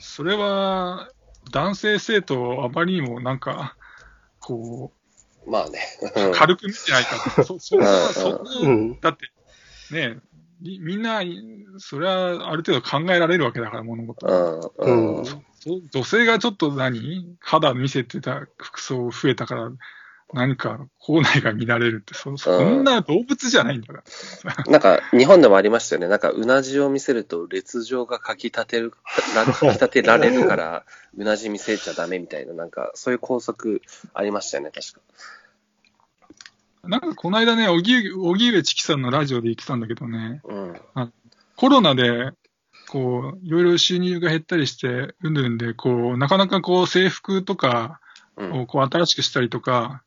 [0.00, 1.10] それは、
[1.50, 3.76] 男性生徒をあまりにもなんか、
[4.38, 4.92] こ
[5.46, 5.80] まあね。
[6.02, 7.42] う、軽く見てないかって。
[7.44, 7.76] そ、そ
[8.12, 8.44] そ。
[9.00, 9.30] だって、
[9.90, 10.18] ね
[10.60, 11.20] みみんな、
[11.78, 14.26] それはある程度考えられるわけだから、物事。
[15.92, 19.70] 女性がちょっと何肌見せてた服装増えたから、
[20.32, 24.02] 何か校内が見られるってそ、そんな動物じゃないんだか
[24.46, 24.64] ら。
[24.66, 26.08] なんか、日本でもありましたよね。
[26.08, 28.96] なんか、うなじを見せると列状がかき立てる、か
[29.52, 30.84] き立てられるから、
[31.16, 33.80] うなじ見せちゃダメみたいな、なんか、そういう拘束
[34.12, 35.00] ありましたよね、確か。
[36.88, 41.12] なんか、この間ね、荻上チキさんのラジオで言ってたんだけどね、うん、
[41.56, 42.32] コロナで、
[42.88, 48.00] こう、いろいろ収入が減ったりして、うんぬんで、こう、なかなかこう、制服とか
[48.36, 50.00] をこう新しくしたりとか、うん、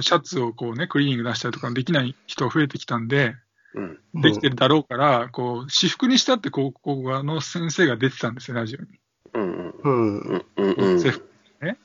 [0.00, 3.34] シャツをこうね、クリーニング出したりとかできない人が増えてきたんで、
[3.74, 8.86] うん、できてるだろうから、こう、私服にしたって高校の先生が出てたんですよ、ラジオに。
[9.34, 11.00] うんうんうん。
[11.00, 11.28] 制服
[11.60, 11.78] ね。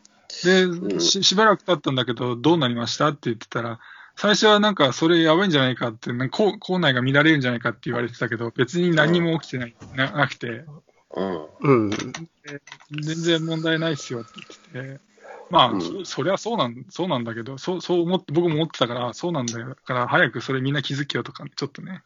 [0.44, 3.80] で、し、しばらく経ったんだけど、どうなりましたって言ってたら、
[4.16, 10.64] 最初はなんかそれやばいんじゃないかって、校校内が乱れるんじゃないかって言われてたけど、別に何も起きてない、ななくて、
[11.62, 11.90] うん。
[12.92, 14.32] 全然問題ないっすよって
[14.74, 15.15] 言ってて、
[15.50, 19.76] まあ、うん、そりゃそうなん、そうなんだけど、そう、そう思って、僕も思ってたから、そうなんだよ。
[19.86, 22.02] から、早くそれみんな気づけよとか、ちょっとね、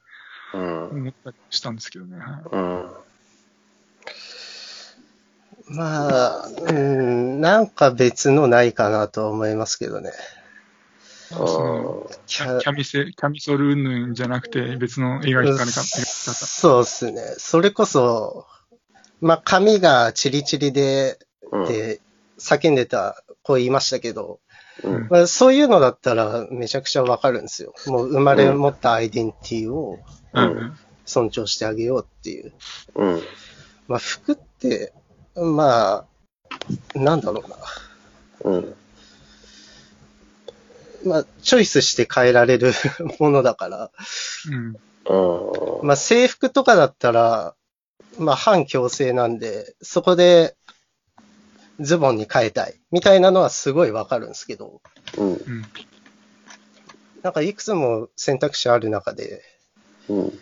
[0.54, 2.18] うん、思ったりしたんですけどね。
[2.18, 2.42] はい、
[5.72, 10.12] うん、まあ、うん、なんか別のないかなと思いますけどね。
[11.30, 15.72] キャキャミセキャミソルヌンじゃなくて別の描かれ方。
[15.72, 17.22] そうですね。
[17.38, 18.48] それこそ、
[19.22, 21.20] まあ、髪がチリチリで、
[21.68, 22.00] で、
[22.40, 24.40] 叫んでた子言いましたけど、
[24.84, 27.74] うんまあ、そういうのだったらめちゃくちゃわかるんですよ。
[27.88, 30.00] もう生まれ持ったアイデンティティを
[31.06, 32.54] 尊重してあげようっていう。
[32.96, 33.22] うん、
[33.88, 34.94] まあ服って、
[35.36, 36.06] ま
[36.94, 38.52] あ、なんだろうな。
[38.52, 38.76] うん、
[41.06, 42.72] まあ、チョイスして変えられる
[43.20, 43.92] ものだから。
[44.50, 44.78] うん、
[45.84, 47.56] まあ制服とかだったら、
[48.18, 50.56] まあ反強制なんで、そこで
[51.80, 52.80] ズボンに変えたい。
[52.92, 54.82] みたいなのはすごいわかるんですけど。
[55.18, 55.42] うん。
[57.24, 59.42] なんかいくつも選択肢ある中で、
[60.10, 60.40] うん。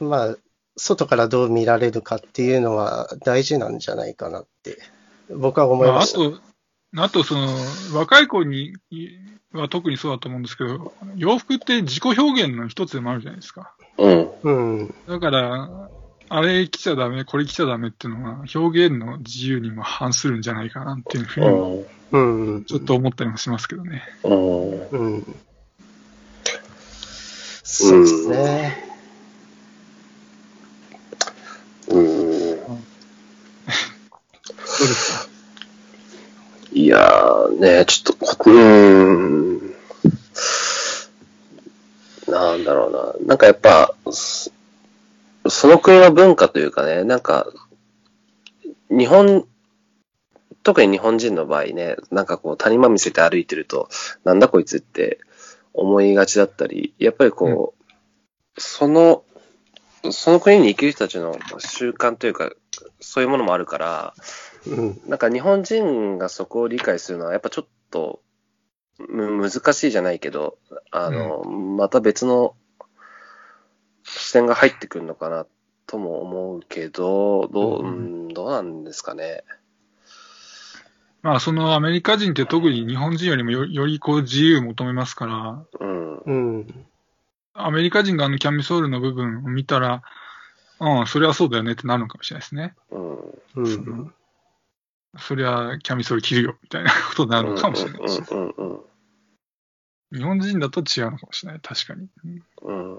[0.00, 0.36] まあ、
[0.76, 4.78] 外からどう見られるかっていうのは大事なんじゃないかなって、
[5.30, 6.18] 僕は思いました。
[6.18, 6.42] まあ、あと、
[6.96, 7.48] あとその、
[7.94, 8.74] 若い子に
[9.52, 13.74] は特にそうだと思うんですけど、洋服って自己表現の一つでもあるじゃないですか。
[13.98, 14.30] うん。
[14.42, 14.50] う
[14.84, 14.94] ん。
[15.06, 15.90] だから、
[16.34, 24.02] あれ着ちゃダメ、これ着ちゃダメっていうのは、表現の自由にも反するんじゃないかなっていうふうに、ちょっと思ったりもしますけどね。
[24.24, 24.88] うん。
[24.88, 25.36] うん。
[27.62, 28.82] そうですね。
[31.88, 32.06] うん。
[34.64, 35.28] そうですか。
[36.72, 39.74] いやーね、ちょっと、うん。
[42.26, 43.26] なんだろうな。
[43.26, 44.51] なんかやっぱ、そ
[45.68, 47.46] の国の文化というかね、なんか、
[48.90, 49.46] 日本、
[50.62, 53.88] 特に日本人の場合ね、なんかこう谷間見せて歩いてると、
[54.24, 55.20] なんだこいつって
[55.74, 57.92] 思いがちだったり、やっぱりこう、うん、
[58.56, 59.24] その、
[60.10, 62.50] その国に生きる人たちの習慣というか、
[63.00, 64.14] そういうものもあるから、
[64.66, 68.20] うん、なんか日本人がそこを理解するのは、やっぱちょっと、
[68.98, 70.58] 難しいじゃないけど、
[70.90, 72.54] あの、うん、また別の
[74.18, 75.46] 視点が入ってくるのかな
[75.86, 79.44] とも思うけど、どう、うん、どうなんですかね。
[81.22, 86.18] まあ、そのアメリカ人って特に日本人よりもよよりこう自由を求めますから、うん。
[86.18, 86.86] うん。
[87.54, 90.02] アメリカ人があのキャミソールの部分を見たら、
[90.80, 92.74] うん、それはそうだよねってなるのかもしれないですね。
[92.90, 93.64] うん。
[93.64, 94.14] うん。
[95.18, 98.22] そりゃ、キャミソール着るよ、みたいなことになるのかもしれないし。
[100.12, 102.08] 日本人だと違うのかもしれない、確かに。
[102.62, 102.98] うん。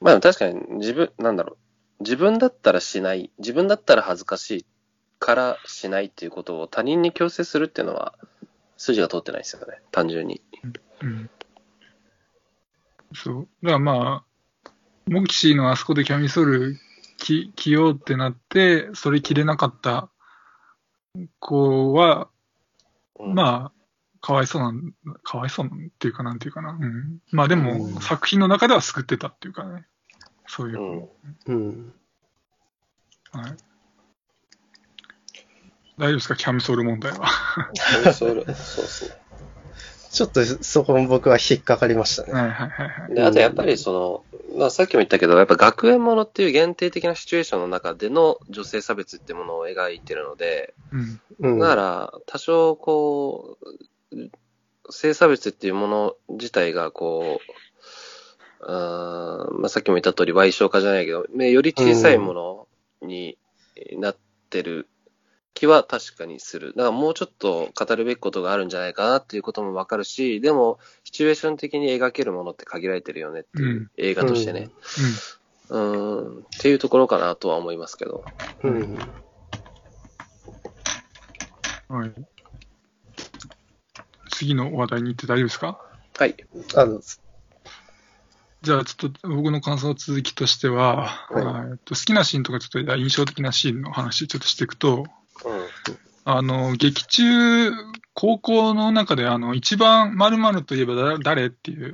[0.00, 1.56] まあ確かに自分、なんだろ
[2.00, 2.02] う。
[2.02, 3.30] 自分だったらしない。
[3.38, 4.66] 自分だったら恥ずかしい
[5.18, 8.14] からしないっていうことを他人に強制するっていうのは、
[8.76, 9.80] 筋が通ってないですよね。
[9.90, 10.40] 単純に。
[11.02, 11.30] うん。
[13.14, 13.48] そう。
[13.62, 14.70] だからまあ、
[15.06, 16.76] モキシーのあそこでキャミソール
[17.16, 20.10] 着着ようってなって、それ着れなかった
[21.40, 22.28] 子は、
[23.18, 23.77] うん、まあ、
[24.20, 26.70] かわいそうなん、かわいそうなんっていうかなんていうかな。
[26.70, 27.18] うん。
[27.30, 29.86] まあでも、うん、作品の中では救ってたっていうかね。
[30.46, 31.08] そういう。
[31.46, 31.92] うん。
[33.32, 33.56] はい。
[35.98, 36.36] 大丈夫ですか？
[36.36, 37.28] キャミソール問題は。
[37.74, 39.16] キャミソール、 そうですね。
[40.10, 42.32] ちょっとそこも僕は引っかかりましたね。
[42.32, 50.72] はいはいはい、で、あとやっぱりその、まあさっきも言ったけど、やっぱ学園ものっていう限定的なシチュエーションの中での女性差別っていうものを描いてるので、
[51.40, 53.66] うん、だから多少こう、
[54.90, 57.52] 性差別っていうもの自体がこう、
[58.60, 62.68] あまあ、さっきも言った通り、賠償化じゃないけど、より小さいもの
[63.02, 63.38] に
[63.98, 64.16] なっ
[64.50, 64.88] てる
[65.54, 66.68] 気は確かにする。
[66.76, 74.70] だからもうちょっと語るべきことがあるんじゃないかなっていうこともわかるし、でも、シチュエーション的に描けるものって限られてるよねっていう、うん映画としてね。
[75.70, 78.24] うん、っていうところかなとは思いますけど。
[78.62, 78.98] うん。
[81.88, 81.96] うん。
[81.96, 82.12] はい。
[84.38, 85.80] 次の話題に行って大丈夫ですか？
[86.16, 86.36] はい。
[86.76, 87.00] あの、
[88.62, 95.06] じゃあ、ちょっと僕の感想の続きとしては、はいえっと好きなシーンとか、ちょっと印象的なシーンの話ちょっとしていくと、う
[96.24, 97.72] あの、劇中、
[98.14, 101.92] 高校の中で、あの、一番〇〇といえばだ誰っていう、ん。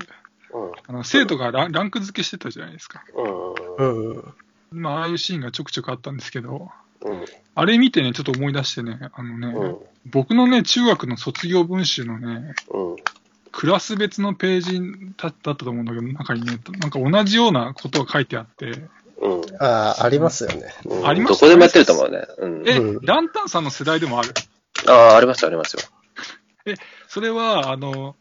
[0.87, 3.03] あの生徒がランランク付けしてたじゃないですか。
[3.79, 4.13] うん。
[4.13, 4.35] うん。
[4.71, 6.69] まあ、ああいうシーンがちょくちょくあったんですけど、うん。
[7.55, 9.79] あれ見てね、ちょっと思い出してね、あのね、うん。
[10.07, 12.97] 僕のね、中学の卒業文集のね、うん。
[13.53, 14.81] クラス別のページ
[15.17, 18.89] だったと思うんだけど、中にね、なんか同じようなことが書いてあって、
[19.21, 19.43] うん。
[19.61, 20.75] ああ、ありますよね。
[20.87, 22.27] うんありましたどこでもやってると思うね。
[22.39, 22.69] うん。
[22.69, 24.33] え、うんランタンさんの世代でもある？
[24.89, 25.83] ああ、ありますよ、ありますよ。
[27.09, 28.17] それは、あの、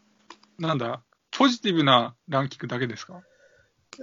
[0.60, 1.02] なんだ、
[1.32, 3.22] ポジティブなランキングだけですか？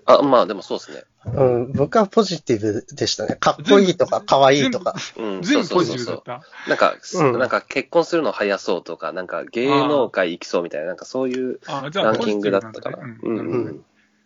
[0.07, 1.05] あ、まあでもそうですね。
[1.25, 3.37] うん、僕はポジティブでしたね。
[3.37, 4.95] かっこいいとか、かわいいとか。
[5.17, 5.43] うん。
[5.43, 6.43] 全部ポジティブだった。
[6.69, 12.99] なんか、うんなんか結婚するの早そうとか、なんか芸能界行きそうみたいな、なんかそういうあじゃあ、ランキンポジティグだったから。
[12.99, 13.85] うんうんうん。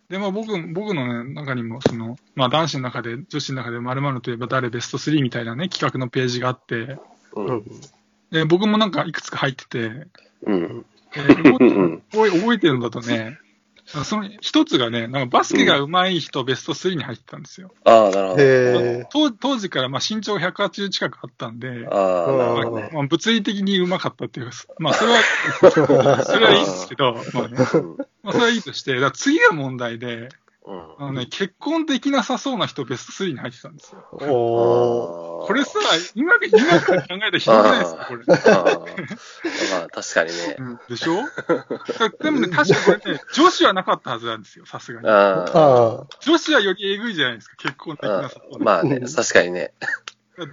[0.08, 7.00] でも僕、僕の、ね、中にも、その、まあ男子の中で、女子の中で〇〇といえば誰ベスト3みたいなね、企画のページがあって、う。
[7.36, 7.64] うんん。
[8.30, 10.06] で僕もなんかいくつか入ってて、
[10.46, 10.84] うん。
[11.16, 13.38] えー覚え覚え覚えてるんだとね、
[14.02, 17.70] その一つがね、なんかバスケが上手い人ベスト3に入ってたんですよ。
[17.84, 18.42] ああ、なるほど。
[18.42, 22.90] へ当当時からまあ身長180近くあったんで、ああ、なるほまあ。
[22.92, 30.28] まあ物理的に上手かったっていうか、まあそれは、 それはいいんですけど、まあね、うんまあそれはいいとして、だ次が問題で、うん。
[30.66, 34.02] あのね、結婚できなさそうな人ベスト3に入ってたんですよ。
[34.12, 35.46] ーおー。
[35.46, 35.72] これさ、
[36.14, 38.24] 今、今から考えたらひどくないですか、これ。
[38.26, 40.56] まあ、確かにね。
[40.58, 41.16] うんでしょ？
[42.22, 45.08] でもね、確かこれね、女子はなかったはずなんですよ、さすがに。
[45.08, 48.72] ああ女子はよりえぐいじゃないですか、結婚できなさそうな。
[48.72, 49.74] あまあね、確かにね。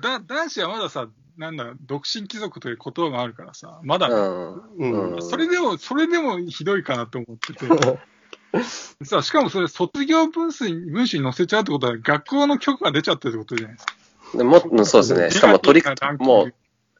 [0.01, 1.07] だ男子はまださ、
[1.38, 4.09] なんだ、独身貴族という言葉があるからさ、まだ。
[4.09, 7.66] うんそれでも、それでもひどいかなと思ってて。
[9.04, 13.94] さあ、しかもそれ、卒業文集に、文集に載せちゃうってことは、学校の許可が出ちゃってるってことじゃないですか。
[14.38, 15.32] でもうんそうですね。
[15.32, 15.88] しかも取り、
[16.20, 16.54] もう、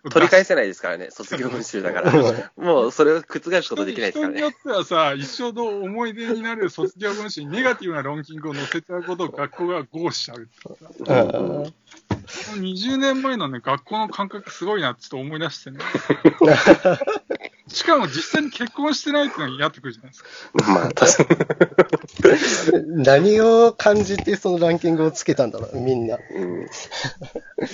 [0.04, 2.12] う取り返せないですからね、卒業文集だから。
[2.58, 4.40] もう、それを覆すことできないですからね。
[4.40, 11.22] 人によってはさ、一生の思い出になる卒業文集にネガティブなランキングを載せちゃうことを学校が合しちゃうってさ。
[11.24, 11.74] うん
[12.22, 15.80] この20年前のね、学校の感覚すごいなってちょっと思い出してね。
[17.74, 20.30] しかも実際に結婚してないっていうのが嫌ってくるじゃないですか。
[20.72, 23.04] まあ、確かに。
[23.04, 26.18] 何を感じてそのランキングをつけたんだろう、みんな。
[26.18, 26.68] うん。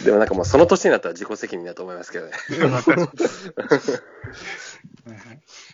[0.03, 2.33] でもなんかもうその年になったら自己責任だと思いますけどね。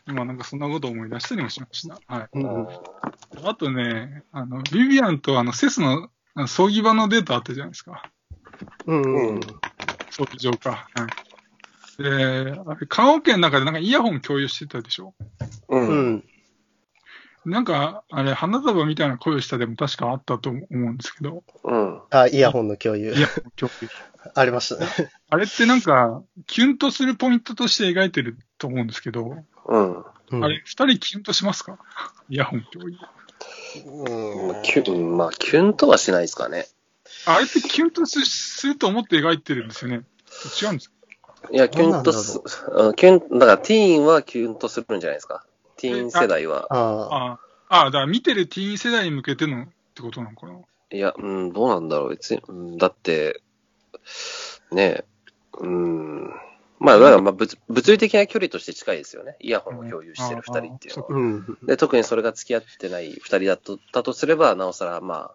[0.07, 1.99] 今なんかそんなことを思い出したりもしました。
[2.07, 2.29] はい。
[2.33, 2.67] うん
[3.43, 6.09] あとね、あの、ビビアンとあの、セスの
[6.47, 8.03] 葬儀場のデータあったじゃないですか。
[8.85, 9.39] うん。
[10.11, 10.87] 葬儀場か。
[10.93, 11.32] はい。
[11.97, 15.13] で、あれ、棺桶の中でなんかイヤホン共有してたでしょ？
[15.69, 15.77] う。
[15.77, 16.23] うんん。
[17.45, 22.01] なんか、あれ、花束みたいな声をしたでも確かあったと思うんですけど、うん。
[22.09, 23.19] あ、イヤホンの共有イ。
[23.19, 23.89] ヤホン共有。
[24.33, 24.87] ありましたね。
[25.29, 29.35] あれってなんか、キュンとするポイントとして描いてると思うんですけど、
[29.65, 29.97] うん。
[29.97, 31.77] うんあれ、二人キュンとしますか？
[32.29, 32.97] イヤホン共有。
[33.85, 36.65] うんキュン、まあ、キュンとはしないですかね。
[37.27, 40.05] あれってキュンとすすると思って描いてるんですよね。
[40.61, 40.92] 違うんですか？
[41.51, 42.41] いや、キュンとす、
[42.71, 45.45] うんキュン、だからティーンはキュンとするんじゃないですか。
[45.77, 46.67] ティーン世代は。
[46.69, 47.15] ああ。
[47.15, 47.39] ああ、
[47.69, 50.53] ああ、だから見てるティーン世代に向けてのってことなのかな
[50.91, 52.09] いや、うん、どうなんだろう。
[52.09, 53.41] 別に、うんだって、
[54.71, 55.05] ねえ、
[55.59, 56.33] うん。
[56.79, 59.37] まあ、だからまあ物物理的な距離として近いですよね。
[59.39, 61.07] イヤホンを共有してる二人っていうのは。
[61.09, 61.57] うん。
[61.65, 65.31] で、特にそれが付き合ってない二人だと、だとすれば、なおさら、ま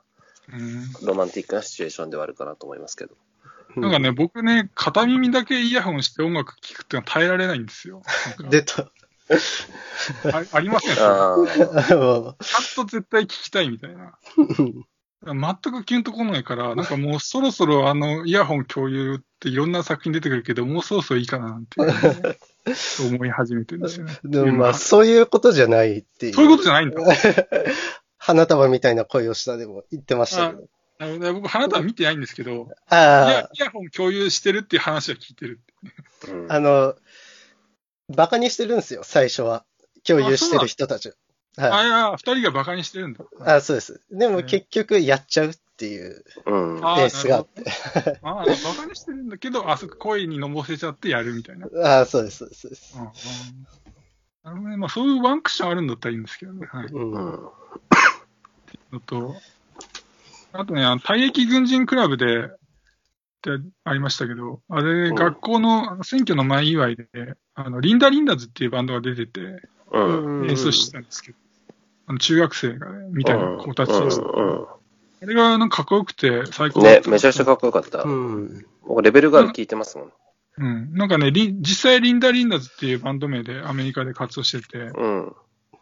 [0.52, 0.58] うん。
[0.58, 3.14] あ、ロマンティックなシチュエーションではあるかなと思いますけど。
[3.80, 8.02] なんかね、僕ね、片耳だけイヤホンして音楽聴くってのは耐えられないんですよ。
[8.50, 8.90] 出た。
[10.32, 11.44] あありません、ちああ、ゃん
[12.76, 14.18] と絶対聴きたいみたいな。
[15.22, 21.76] 全くキュンとこないから、なんかもうそろそろあの、イヤホン共有っていろんな作品出てくるけど、もうそろそろいいかななんて
[23.00, 24.12] 思い始めてるんですよね。
[24.24, 26.34] でもまあ、そういうことじゃないっていう。
[26.34, 26.96] そういうことじゃないんだ。
[28.16, 30.68] 花束みたいな声をしたでも言ってましたけど。
[30.98, 35.60] あの僕、花束見てないんですけど、イあイヤホン共有してるっていう話は聞いてる。
[36.28, 36.94] うんあの、
[38.08, 39.64] バカにしてるんですよ、最初は。
[40.04, 41.12] 共有してる人たち。
[41.56, 41.70] はい。
[41.70, 43.24] あいや、二人が馬鹿にしてるんだ。
[43.40, 44.00] あそうです。
[44.10, 46.84] でも結局やっちゃうっっていううん。
[46.84, 47.62] あースがあって。
[48.22, 51.68] ああ、バカにしてるんだけど、あそこ声にのぼせちゃってやるみたいな。
[51.70, 52.98] うんああ、そうです、そうですそうです。
[52.98, 53.04] うん
[54.42, 54.76] なるほどね。
[54.76, 56.66] まあそういうワンクッションあるんだったらいいんですけどね。
[56.66, 56.86] はい。
[56.86, 57.50] うんうん。
[58.92, 59.36] のと、
[60.52, 62.48] あとね、あの退役軍人クラブで、
[63.38, 63.50] って
[63.84, 67.06] ありましたけど、あれ、うん学校の選挙の前祝いで、
[67.54, 70.50] あの、リンダ・リンダズっていうバンドが出てて、うん。
[70.50, 71.38] 演奏してたんですけど、
[72.06, 74.20] あの中学生がね、みたいな子たちです。
[74.20, 74.66] うん。
[75.20, 78.02] あれがなんかかっこよくて最高ね、めちゃくちゃかっこよかった。
[78.02, 78.66] うん。
[78.86, 80.12] 僕、レベルが聞いてますもん。
[80.58, 80.92] うん。
[80.94, 85.36] なんかね、リン実際リンダ・リンダズっていうバンド名でアメリカで活動してて、うん。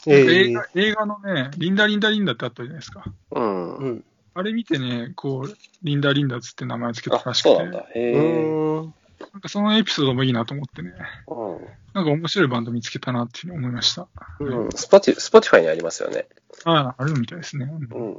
[0.06, 3.04] ええ映画映画のね、リンダ・リンダ・リンダってあったじゃないですか。
[3.32, 3.76] うん。
[3.76, 4.04] うん。
[4.36, 7.86] あれ見てね、こう、リンダ・リンダズって名前つけたあら、しくて、そうなんだ。
[7.94, 8.80] へうえ。
[8.80, 8.94] ん。
[9.32, 10.92] なんかそのエピソードもいいなと思ってね、
[11.26, 14.08] うんなんか面白いバンド見つけたなって思いました。
[14.40, 14.68] うん。
[14.72, 16.26] スポティ、スポティファイにありますよね。
[16.64, 17.64] ああ、あるみたいですね。
[17.64, 18.16] うん。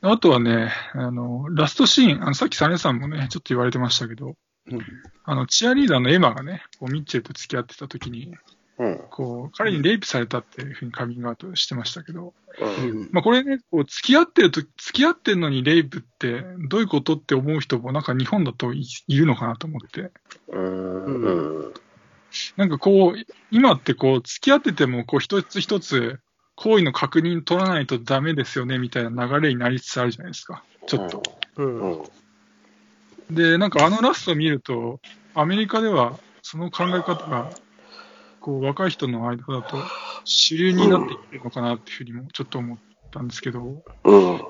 [0.00, 4.36] あとはね、あの、ラストシーン、あの、さっきサネさんもね、ちょっと言われてましたけど、
[4.70, 4.80] うん
[5.24, 8.34] あの、チアリーダーのエマがね、こうミッチェルと付き合ってた時に、
[8.78, 9.00] うん。
[9.10, 12.90] こう、彼にレイプされたっていうふうにカミングアウトしてましたけど、うん。
[12.90, 13.08] うん。
[13.12, 20.10] まあこれね、こう、付き合ってると、付き合ってんのにレイプってどういうことって思う人もなんか日本だといいるのかなと思って。
[20.48, 21.04] うん。
[21.04, 21.74] うん。
[22.56, 26.20] なんかこう、今ってこう、付き合ってても、こう、一つ一つ、
[26.54, 30.64] 行為の確認取らないとダメですよね、みたいな流れになりつつあるじゃないですか。
[30.86, 31.22] ちょっと。
[31.56, 32.00] うん。
[32.00, 32.04] うん。
[33.30, 35.00] で、なんかあのラストを見ると、
[35.34, 37.50] アメリカではその考え方が、
[38.48, 39.76] こう、若い人の間だと
[40.24, 42.78] 主流になっていってるのかなっていうふうにもちょっと思っ
[43.12, 43.60] たんですけど、
[44.04, 44.40] うん。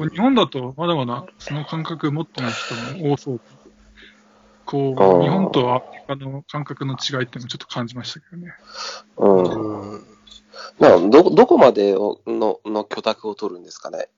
[0.00, 0.10] うん。
[0.10, 2.74] 日本だとまだまだその感覚持ってない人
[3.04, 3.40] も多そう。
[4.64, 8.52] こう、日本とアメリカの感覚の違いっていうのもちょっと感じましたけどね。
[9.18, 9.92] うん。
[9.92, 10.04] うん。
[10.80, 14.08] なんかど、どこまでをの、の許諾を取るんですかね。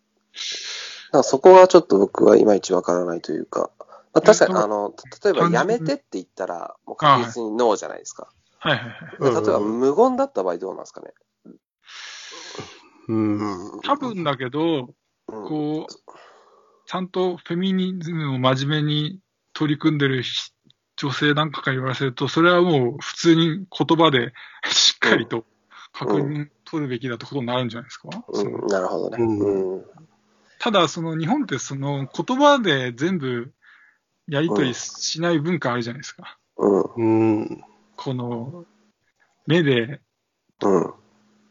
[1.13, 3.71] なんかそこはちょっと僕はいまいちわからないというか、
[4.15, 8.31] まあ、確かに、えっとあの、例えばやめてって言ったら、もう確実にノーじゃないですか。
[8.71, 9.35] はいはいはい。
[9.35, 11.13] で例えば無言だった場合どうなんですかね？
[13.09, 13.81] うん。
[13.83, 14.95] 多分だけど、
[15.29, 15.93] うん、こう、
[16.87, 19.21] ちゃんとフェミニズムを真面目に
[19.53, 20.51] 取り組んでるひ
[20.97, 24.33] 女性なんかから言わせると、それはもう普通に言葉で
[24.71, 25.45] しっかりと
[25.93, 28.09] 確認取るべきだってことになるんじゃないですか？
[28.29, 29.19] うん、なるほどね。
[29.21, 29.85] うんうん。
[30.59, 33.53] ただ、その日本ってその言葉で全部
[34.27, 36.39] やり取りしない文化あるじゃないですか。
[36.57, 36.83] うん。
[36.97, 37.65] うん。
[37.97, 38.65] この
[39.47, 40.01] 目で
[40.63, 40.93] うん。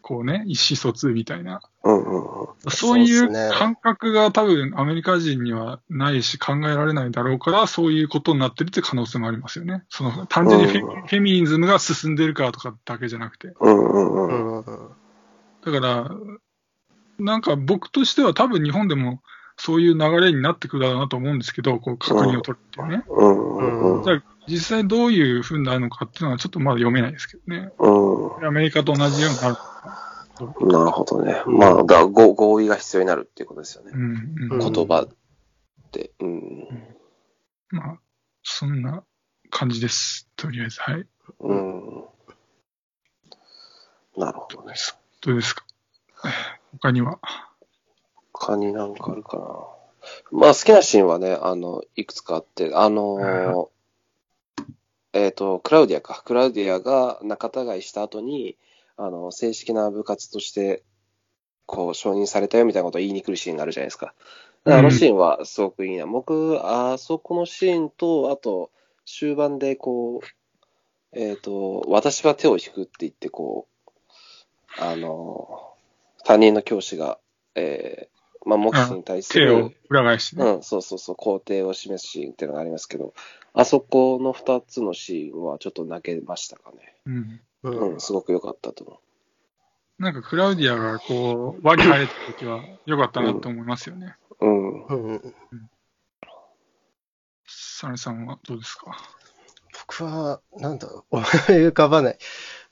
[0.01, 1.61] こうね、意思疎通みたいな。
[1.83, 2.03] うん。
[2.03, 2.47] うん。
[2.69, 9.83] そういそううっすね感覚が多分アメリカ人にはないし考えられないだろうから、そういうことになってるって可能性もありますよね。
[9.89, 13.53] その単純にフェ,、うんフェミニズムが進んでるからとかだけじゃなくて。
[13.59, 13.89] うん。
[13.89, 14.13] うん。
[14.13, 14.59] うん。
[14.59, 14.89] うん。
[15.65, 16.11] だから、
[17.17, 19.21] なんか僕としては多分日本でも
[19.57, 23.03] そういう流れになってくるだろうなと思うんですけど、こう確認を取るっていうね。
[23.09, 23.97] うん。
[23.97, 24.03] うん。
[24.03, 27.71] じゃあ実際どういう風になるのかっていうのはちょっとまだ読めないですけどね。
[27.79, 28.45] うん。
[28.45, 29.55] アメリカと同じようになる。
[30.67, 31.41] なるほどね。
[31.47, 33.97] まあ、だ合合意が必要になるっていうことですよねう。
[33.97, 34.05] ん、う
[34.47, 34.53] ん。
[34.53, 35.07] うん言葉っ
[35.91, 36.11] て。
[36.19, 36.67] うん。
[37.69, 37.99] まあ、
[38.43, 39.03] そんな
[39.49, 40.27] 感じです。
[40.35, 41.07] とりあえず、はい。
[41.39, 42.03] うん。
[44.17, 44.73] なるほどね。
[45.21, 45.65] どうですか？
[46.81, 47.19] 他には？
[48.33, 49.43] 他になんかあるかな。
[50.31, 53.67] まあ好きなシーンはね、あの、いくつかあって、あのー
[55.15, 56.21] えっ、と、クラウディアか。
[56.25, 58.57] クラウディアが仲違いした後に、
[58.97, 60.83] あの、正式な部活として、
[61.65, 64.13] こう、承認されたよみたいなことを言いに来るシーンがあるじゃないですか。
[64.65, 66.07] うんあのシーンはすごくいいな。
[66.07, 68.71] 僕、あそこのシーンと、あと、
[69.05, 70.27] 終盤でこう、
[71.17, 75.75] えっ、と、私は手を引くって言って、こう、あの、
[76.25, 77.19] 担任の教師が、
[77.53, 78.14] えー、
[78.45, 80.49] まあ、目視に対す手をる、裏返してね。
[80.49, 83.13] うん、そうそうそう、肯定を示すシーンっていうのがありますけど、
[83.53, 86.95] あそこの二つのシーンはちょっと泣けましたかね。
[87.05, 87.41] うん。
[87.63, 88.99] ううん、すごく良かったと思
[89.97, 94.15] なんかクラウディアがこう、輪に入れた時は良かったなと思いますよね。
[94.39, 94.45] う。
[94.45, 94.85] うん。
[94.85, 95.33] うん。
[97.47, 98.95] サネさんはどうですか？
[99.87, 102.17] 僕は、なんだろう、 思い浮かばない。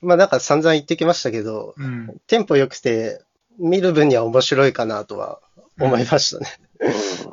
[0.00, 2.20] まあなんか散々言ってきましたけど、うん。
[2.26, 3.22] テンポ良くて、
[3.58, 5.40] 見る分には面白いかなとは
[5.80, 6.46] 思いましたね。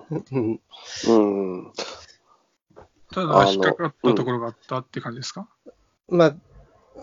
[0.09, 0.25] うん。
[0.31, 0.59] うん。
[1.07, 1.73] うん。
[3.11, 5.47] ただ、引っかかったところがあったって感じですか、
[6.07, 6.35] まあ、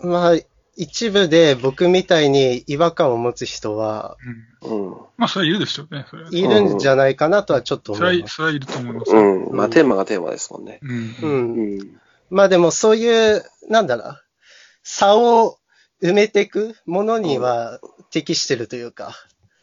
[0.03, 0.37] まあ、
[0.75, 4.15] 一部で僕みたいに違和感を持つ人は
[4.63, 4.87] うん。
[4.87, 4.97] うん。
[5.17, 6.05] まあ、それはいるでしょうね。
[6.09, 6.29] それは。
[6.31, 8.35] いるんじゃないかなとはちょっとそれは、思います。
[8.35, 9.11] それはいると思います。
[9.13, 9.55] うん。
[9.55, 10.79] まあ、テーマがテーマですもんね。
[10.81, 11.15] うん。
[11.21, 11.27] う。
[11.27, 11.99] うんん。
[12.29, 14.21] まあでもそういう、なんだろう、
[14.83, 15.57] 差を
[16.01, 17.79] 埋めていくものには
[18.11, 19.13] 適してるというか、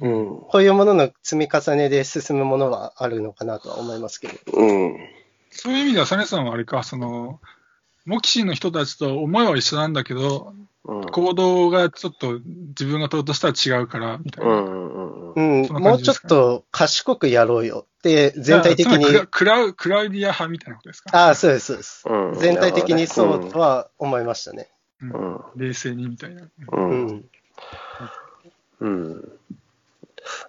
[0.01, 0.41] うん。
[0.41, 4.35] こういうものの積み重ねで進むものはあるのかなとは思いますけど。
[4.53, 4.97] うん。
[5.51, 7.41] そういう意味では、サネさんはあれか、その、
[8.05, 10.53] モキシーの人たちと思いは一緒なんだけど、
[10.85, 11.05] うん。
[11.11, 14.55] 行動がちょっと自分が取ろうとしたら違うから、みたいうな。
[14.61, 21.11] んうんもうちょっと賢くやろうよって、全体的にクラクラウクラウディア派みたいなことですか？
[21.13, 22.05] ああ、そうです、そうです。
[22.09, 24.71] うん全体的にそうとは思いましたね。
[25.03, 25.41] うんうん。
[25.57, 26.45] 冷静にみたいな。
[26.45, 26.51] う。
[26.73, 27.25] うんん。
[28.81, 29.33] うん。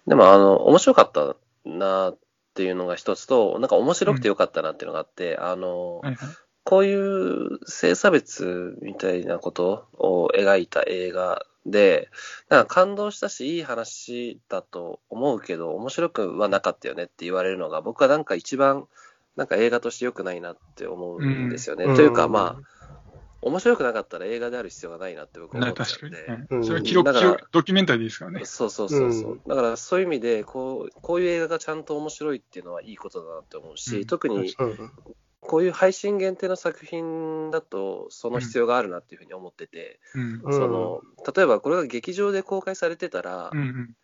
[0.08, 2.18] でも、あの、面白かったなっ
[2.54, 6.30] ていうのが一つと、なんか面白くてよかったなっていうのがあって、あの、はいはい。
[6.64, 12.10] こういう性差別みたいなことを描いた映画で、
[12.50, 18.86] なんか感動したし、いい話だと思うけど、面白くはなかったよねって言われるのが、僕はなんか一番、
[19.38, 21.86] なんか映画として良くないなって思うんですよね。
[21.86, 22.77] うんというか、まあ、
[23.42, 26.16] 面白くなかったら映画である必要がないなって僕は思なって確かに。
[26.16, 26.48] たんで。
[26.50, 26.58] うん。
[26.58, 26.64] うん。
[26.66, 28.46] それは記録、だからドキュメンタリーですからね。
[28.46, 29.42] そうそうそうそう、うん。
[29.48, 34.06] だからそういう意味でこう、こういう映画がちゃんと面白いっていうのはいいことだなって思うし、うん。
[34.06, 34.92] 特にうん。
[35.40, 40.20] こういう配信限定の作品だと、その必要があるなっていうふうに思ってて、そ
[40.68, 41.02] の
[41.36, 43.96] 例えばこれが劇場で公開されてたら、うんうん。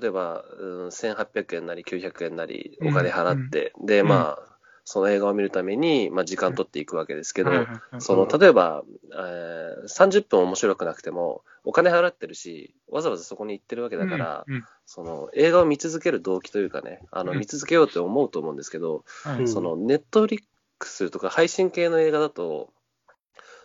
[0.00, 4.08] 例えば、うん、1800円なり900円なりお金払って、で、うん。
[4.08, 4.51] まあ、
[4.84, 7.50] その映画を見るために、まあ、時間取っていくわけですけど、
[7.98, 14.54] その例えば、えー30分面白くなくても、お金払ってるし、わざわざそこに行ってるわけだから、うん。
[14.54, 14.64] うん。
[14.86, 17.38] その映画を見続ける動機というかね、あのうん。
[17.38, 19.04] 見続けようって思うと思うんですけど、
[19.46, 20.40] そのネットフリッ
[20.78, 22.72] クスとか配信系の映画だと、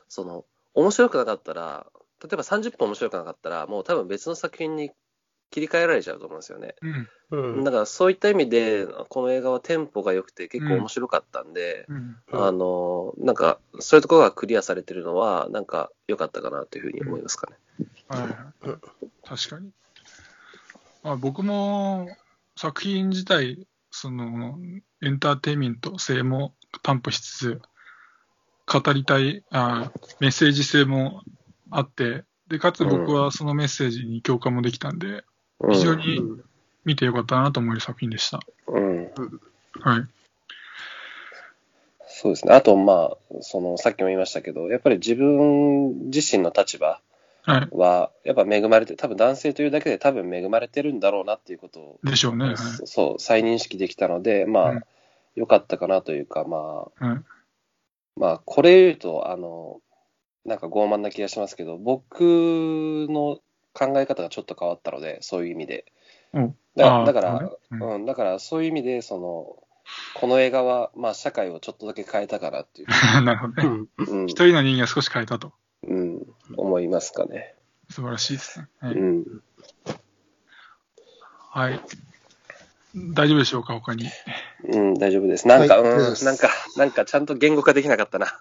[0.07, 1.87] その面白くなかったら、
[2.23, 4.91] 例えば30分面白くなかったら、もう多分別の作品に
[5.49, 6.75] 切り替えられちゃうと思うんですよね。
[6.81, 7.63] うんうん。
[7.63, 17.57] だからそういった意味で、この映画はテンポが良くて結構面白かったんで、うんあの、なんか、そういうところがクリアされてるのは、なんか良かったかなというふうに思いますかね。
[18.07, 18.77] はいはい
[19.23, 19.71] 確かに。
[21.03, 22.07] まあ、僕も
[22.55, 24.59] 作品自体、その
[25.01, 27.61] エンターテインメント性も担保しつつ、
[28.65, 31.23] 語りたいあメッセージ性も
[31.71, 35.23] あって、で、かつ僕はそのメッセージに共感もできたんで、うん
[35.59, 36.21] 非常に
[36.85, 38.39] 見てよかったなと思える作品でした。
[38.67, 39.11] うん。
[39.81, 40.03] はい。
[42.07, 42.53] そうですね。
[42.53, 47.01] あと、まあ、その、さっきも言いましたけど、やっぱり自分自身の立場
[47.71, 52.45] はやっぱ恵まれて、多分男性というだけで多分恵まれてるんだろうなっていうことを、でしょうね。
[52.45, 52.55] はい。
[52.55, 54.81] そう、再認識できたので、まあ、うん
[55.37, 56.57] 良かったかなというか、ま
[56.99, 57.23] あ、はい。
[58.15, 59.79] まあ、これ言うと、あの、
[60.45, 62.21] なんか傲慢な気がしますけど、僕
[63.07, 63.37] の
[63.77, 65.85] 考え方がちょっと変わったので、そういう意味で。
[66.33, 69.63] おだあーだから、うんうん、だからそういう意味で、その、
[70.15, 72.87] この映画は、まあ、社会をちょっとだけ変えたかなっていう、
[73.23, 73.87] なるほどね。
[73.97, 74.21] うん。
[74.21, 75.53] うん一、人の人間を少し変えたと。
[75.83, 76.25] うん、
[76.55, 77.55] 思いますかね。
[77.89, 78.67] 素晴らしいですね。
[78.79, 78.93] はい。
[78.95, 79.25] うん。
[81.51, 81.79] はい、
[83.13, 84.09] 大丈夫でしょうか、他に？
[84.69, 85.47] うん、大丈夫です。
[85.47, 88.39] なんか、はいうん、なんか、なんかちゃんと言語化できなかったな。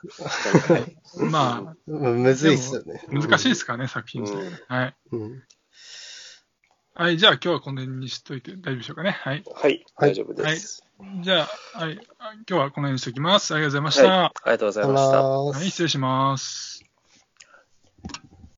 [1.31, 3.03] まあ、うんむずいっすよね。
[3.09, 4.97] 難しいですからね、作品自体がはい。
[5.13, 5.43] うん。
[6.95, 9.11] はい、じゃあ今日はこの辺にしといて大丈夫でしょうかね。
[9.11, 9.45] はい。
[9.55, 10.83] はい、はい大丈夫です。
[11.21, 12.03] じゃあ、はい、今
[12.47, 13.55] 日はこの辺にしておきます。
[13.55, 14.09] ありがとうございました。
[14.09, 15.23] はい、ありがとうございました。
[15.23, 16.86] はい、失礼します。